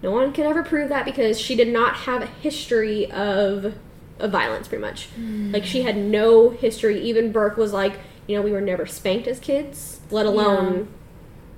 [0.00, 3.74] no one can ever prove that because she did not have a history of
[4.20, 5.08] of violence pretty much.
[5.18, 7.00] Like she had no history.
[7.02, 10.86] Even Burke was like, you know, we were never spanked as kids, let alone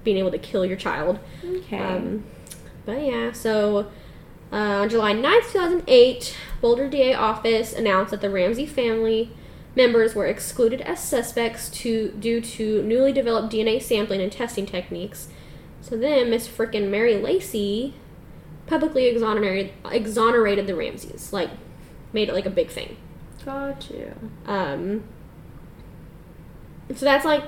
[0.05, 1.19] being able to kill your child.
[1.45, 1.79] okay.
[1.79, 2.25] Um,
[2.87, 3.91] but yeah, so
[4.53, 9.31] uh, on July 9th, 2008, Boulder DA office announced that the Ramsey family
[9.75, 15.29] members were excluded as suspects to due to newly developed DNA sampling and testing techniques.
[15.83, 17.95] So then Miss frickin' Mary Lacy
[18.67, 21.51] publicly exonerated exonerated the Ramseys, like
[22.13, 22.97] made it like a big thing.
[23.45, 24.15] Got you.
[24.47, 25.05] Um,
[26.95, 27.45] so that's like,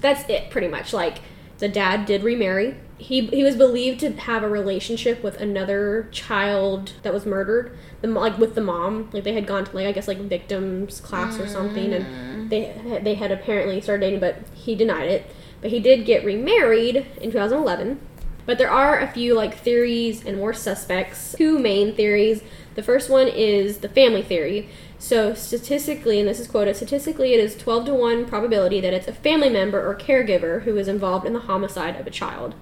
[0.00, 0.92] that's it pretty much.
[0.92, 1.18] Like,
[1.62, 2.74] the dad did remarry.
[2.98, 7.78] He he was believed to have a relationship with another child that was murdered.
[8.00, 11.00] The like with the mom, like they had gone to like I guess like victims
[11.00, 12.48] class or something, and mm.
[12.48, 15.30] they they had apparently started dating, but he denied it.
[15.60, 18.00] But he did get remarried in 2011.
[18.44, 21.36] But there are a few like theories and more suspects.
[21.38, 22.42] Two main theories.
[22.74, 24.68] The first one is the family theory.
[25.02, 29.08] So statistically, and this is quoted, statistically it is 12 to 1 probability that it's
[29.08, 32.54] a family member or caregiver who is involved in the homicide of a child.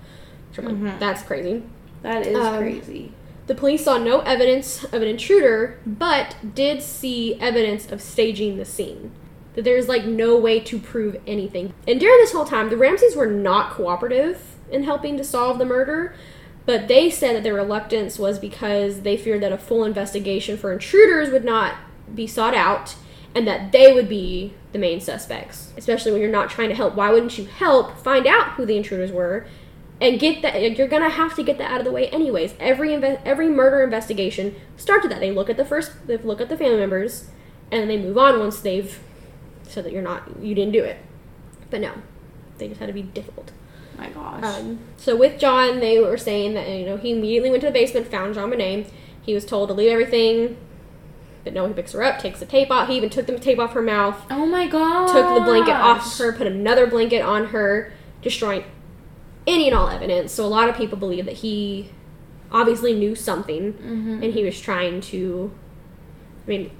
[0.56, 1.62] Like, that's crazy.
[2.00, 3.12] That is Um, crazy.
[3.46, 8.64] The police saw no evidence of an intruder, but did see evidence of staging the
[8.64, 9.10] scene.
[9.54, 11.74] That there's like no way to prove anything.
[11.86, 15.66] And during this whole time, the Ramseys were not cooperative in helping to solve the
[15.66, 16.14] murder,
[16.64, 20.72] but they said that their reluctance was because they feared that a full investigation for
[20.72, 21.74] intruders would not
[22.14, 22.94] be sought out
[23.34, 25.72] and that they would be the main suspects.
[25.76, 26.94] Especially when you're not trying to help.
[26.94, 29.46] Why wouldn't you help find out who the intruders were
[30.00, 32.88] and get that you're gonna have to get that out of the way anyways every
[32.90, 36.48] inve- every murder investigation starts with that they look at the first they look at
[36.48, 37.28] the family members
[37.70, 38.98] and then they move on once they've
[39.62, 40.96] said that you're not you didn't do it
[41.68, 41.92] but no
[42.56, 43.52] they just had to be difficult
[43.98, 44.42] My gosh.
[44.42, 47.72] um, so with john they were saying that you know he immediately went to the
[47.72, 48.88] basement found JonBenét.
[49.20, 50.56] he was told to leave everything
[51.44, 53.58] but no he picks her up takes the tape off he even took the tape
[53.58, 55.06] off her mouth oh my god.
[55.12, 57.92] took the blanket off of her, put another blanket on her,
[58.22, 58.64] destroying
[59.46, 60.32] any and all evidence.
[60.32, 61.90] So a lot of people believe that he
[62.52, 64.22] obviously knew something Mm-hmm.
[64.22, 65.50] and he was trying to.
[66.46, 66.70] I mean,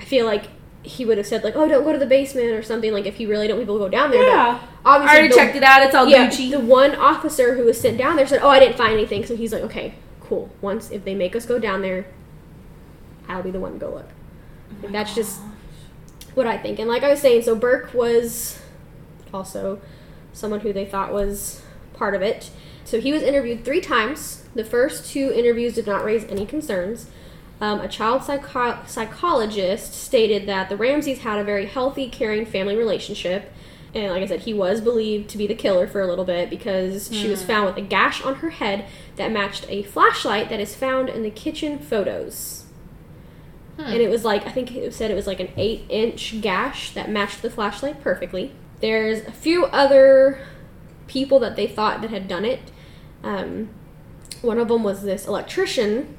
[0.00, 0.44] I feel like
[0.82, 2.92] he would have said like, "Oh, don't go to the basement" or something.
[2.92, 4.22] Like if he really don't want people go down there.
[4.22, 4.58] Yeah.
[4.82, 5.82] But I obviously, already the- checked it out.
[5.82, 6.50] It's all yeah, Gucci.
[6.50, 9.36] the one officer who was sent down there said, "Oh, I didn't find anything." So
[9.36, 10.50] he's like, "Okay, cool.
[10.62, 12.06] Once if they make us go down there,
[13.28, 14.08] I'll be the one to go look."
[14.82, 15.40] Like, that's just
[16.34, 16.78] what I think.
[16.78, 18.60] And like I was saying, so Burke was
[19.32, 19.80] also
[20.32, 21.62] someone who they thought was
[21.94, 22.50] part of it.
[22.84, 24.44] So he was interviewed three times.
[24.54, 27.10] The first two interviews did not raise any concerns.
[27.60, 32.76] Um, a child psycho- psychologist stated that the Ramseys had a very healthy, caring family
[32.76, 33.52] relationship.
[33.94, 36.50] And like I said, he was believed to be the killer for a little bit
[36.50, 38.84] because she was found with a gash on her head
[39.16, 42.64] that matched a flashlight that is found in the kitchen photos.
[43.78, 46.92] And it was like, I think it said it was like an eight inch gash
[46.94, 48.52] that matched the flashlight perfectly.
[48.80, 50.44] There's a few other
[51.06, 52.72] people that they thought that had done it.
[53.22, 53.70] Um,
[54.42, 56.16] one of them was this electrician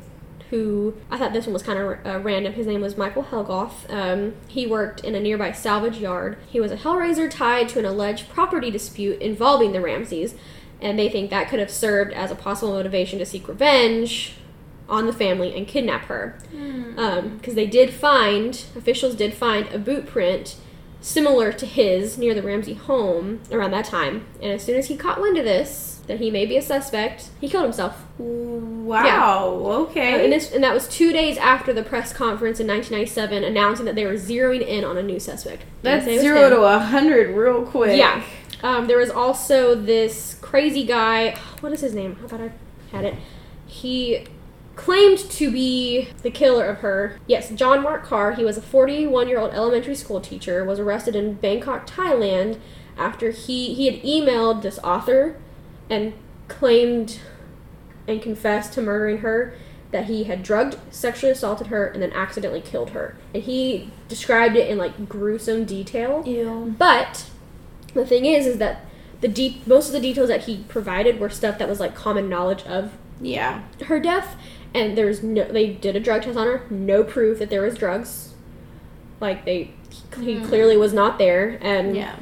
[0.49, 2.53] who I thought this one was kind of uh, random.
[2.53, 3.89] His name was Michael Helgoth.
[3.89, 6.37] Um, he worked in a nearby salvage yard.
[6.47, 10.33] He was a hellraiser tied to an alleged property dispute involving the Ramseys,
[10.81, 14.37] and they think that could have served as a possible motivation to seek revenge
[14.89, 16.37] on the family and kidnap her.
[17.37, 20.57] Because they did find, officials did find a boot print
[21.01, 24.25] similar to his near the Ramsey home around that time.
[24.41, 27.29] And as soon as he caught wind of this, that he may be a suspect,
[27.39, 28.03] he killed himself.
[28.17, 29.47] Wow.
[29.89, 30.15] Okay.
[30.15, 33.85] Uh, and, this, and that was two days after the press conference in 1997 announcing
[33.85, 35.63] that they were zeroing in on a new suspect.
[35.83, 37.97] That's They say it was zero to a hundred real quick.
[37.97, 38.23] Yeah.
[38.63, 41.37] Um, there was also this crazy guy.
[41.61, 42.17] What is his name?
[42.23, 42.51] I thought I
[42.91, 43.15] had it.
[43.67, 44.25] He
[44.79, 47.19] claimed to be the killer of her.
[47.27, 48.31] Yes, John Mark Karr.
[48.33, 50.63] He was a 41 year old elementary school teacher.
[50.63, 52.57] Was arrested in Bangkok, Thailand,
[52.97, 55.35] after he he had emailed this author
[55.89, 56.13] and
[56.47, 57.19] claimed
[58.07, 59.53] and confessed to murdering her.
[59.91, 63.15] That he had drugged, sexually assaulted her, and then accidentally killed her.
[63.33, 66.23] And he described it in like gruesome detail.
[66.27, 66.75] Ew.
[66.77, 67.25] But
[67.95, 68.85] the thing is, is that
[69.21, 72.29] the deep most of the details that he provided were stuff that was like common
[72.29, 73.63] knowledge of Yeah.
[73.87, 74.35] her death,
[74.73, 75.45] and there's no.
[75.51, 78.33] They did a drug test on her, no proof that there was drugs.
[79.19, 79.71] Like they,
[80.21, 82.15] he clearly was not there, and Yeah.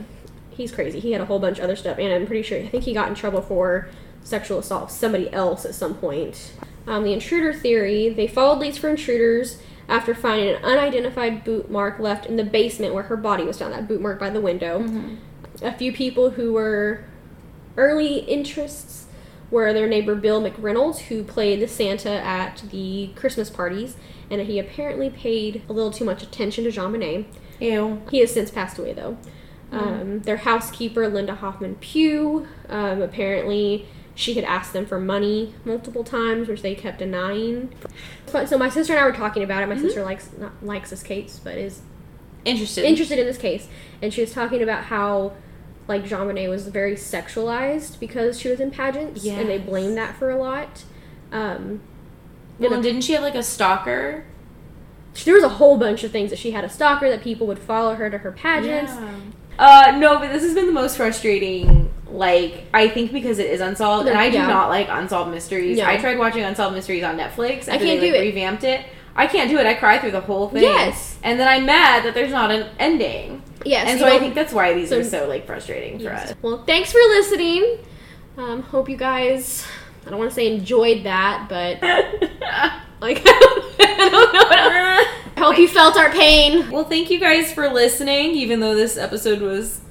[0.49, 0.99] he's crazy.
[0.99, 2.93] He had a whole bunch of other stuff, and I'm pretty sure I think he
[2.93, 3.89] got in trouble for
[4.23, 6.53] sexual assault of somebody else at some point.
[6.87, 11.97] Um, the intruder theory: they followed leads for intruders after finding an unidentified boot mark
[11.99, 13.73] left in the basement where her body was found.
[13.73, 14.79] That boot mark by the window.
[15.61, 17.03] A few people who were
[17.77, 19.05] early interests
[19.49, 23.95] were their neighbor Bill McReynolds, who played the Santa at the Christmas parties,
[24.29, 27.25] and he apparently paid a little too much attention to JonBenét.
[27.59, 28.01] Ew.
[28.11, 29.17] He has since passed away, though.
[29.71, 36.03] Um, their housekeeper, Linda Hoffman Pugh, um, apparently she had asked them for money multiple
[36.03, 37.73] times, which they kept denying.
[38.31, 39.67] But- So my sister and I were talking about it.
[39.69, 41.81] My sister likes not likes this case, but is
[42.45, 42.85] Interested.
[42.85, 43.67] interested in this case,
[44.01, 45.33] and she was talking about how
[45.87, 49.65] like JonBenét was very sexualized because she was in pageants, and they Yes.
[49.65, 50.83] blamed that for a lot.
[51.31, 51.81] Um,
[52.59, 54.25] well, and didn't she have like a stalker?
[55.25, 57.57] there was a whole bunch of things that she had a stalker that people would
[57.57, 58.91] follow her to her pageants.
[59.57, 61.91] Uh, no, but this has been the most frustrating.
[62.09, 64.47] Like, I think because it is unsolved, and I do Yeah.
[64.47, 65.79] not like unsolved mysteries.
[65.79, 65.85] No.
[65.85, 67.67] I tried watching unsolved mysteries on Netflix.
[67.67, 68.21] I can't they, do like, it.
[68.21, 68.85] Revamped it.
[69.17, 69.65] I can't do it.
[69.65, 70.61] I cry through the whole thing.
[70.63, 71.17] Yes.
[71.23, 73.41] And then I'm mad that there's not an ending.
[73.65, 76.33] Yes, and so I think that's why these so- are so like frustrating for us.
[76.41, 77.79] Well, thanks for listening.
[78.37, 79.65] Um, hope you guys.
[80.05, 81.81] I don't want to say enjoyed that, but
[83.01, 84.43] like I don't know.
[84.43, 85.07] What else.
[85.35, 86.69] I hope you felt our pain.
[86.71, 89.81] Well, thank you guys for listening, even though this episode was,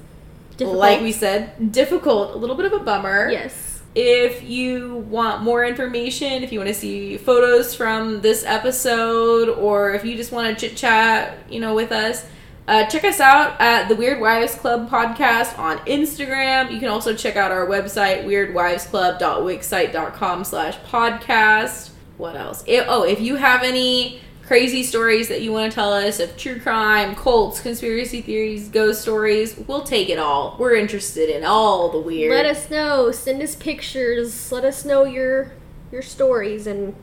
[0.51, 0.77] Difficult.
[0.77, 3.29] like we said, difficult, a little bit of a bummer.
[3.29, 3.76] Yes.
[3.99, 9.95] If you want more information, if you want to see photos from this episode, or
[9.95, 12.23] if you just want to chit chat, you know, with us,
[12.67, 16.71] uh, check us out at the Weird Wives Club podcast on Instagram.
[16.71, 21.89] You can also check out our website, weirdwivesclub.wixsite.com slash podcast.
[22.17, 22.63] What else?
[22.67, 26.59] Oh, if you have any crazy stories that you want to tell us of true
[26.59, 30.55] crime, cults, conspiracy theories, ghost stories, we'll take it all.
[30.57, 32.31] We're interested in all the weird.
[32.31, 33.11] Let us know.
[33.11, 34.51] Send us pictures.
[34.51, 35.51] Let us know your
[35.91, 36.95] your stories, and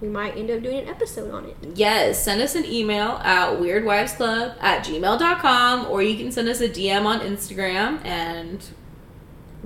[0.00, 1.56] we might end up doing an episode on it.
[1.74, 6.68] Yes, send us an email at weirdwivesclub at gmail.com or you can send us a
[6.68, 8.64] DM on Instagram and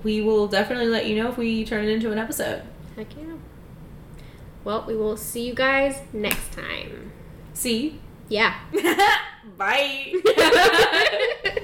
[0.03, 2.63] we will definitely let you know if we turn it into an episode.
[2.97, 3.37] Heck yeah.
[4.63, 7.13] Well, we will see you guys next time.
[7.57, 7.99] See?
[8.28, 8.55] Yeah.
[9.57, 10.12] Bye.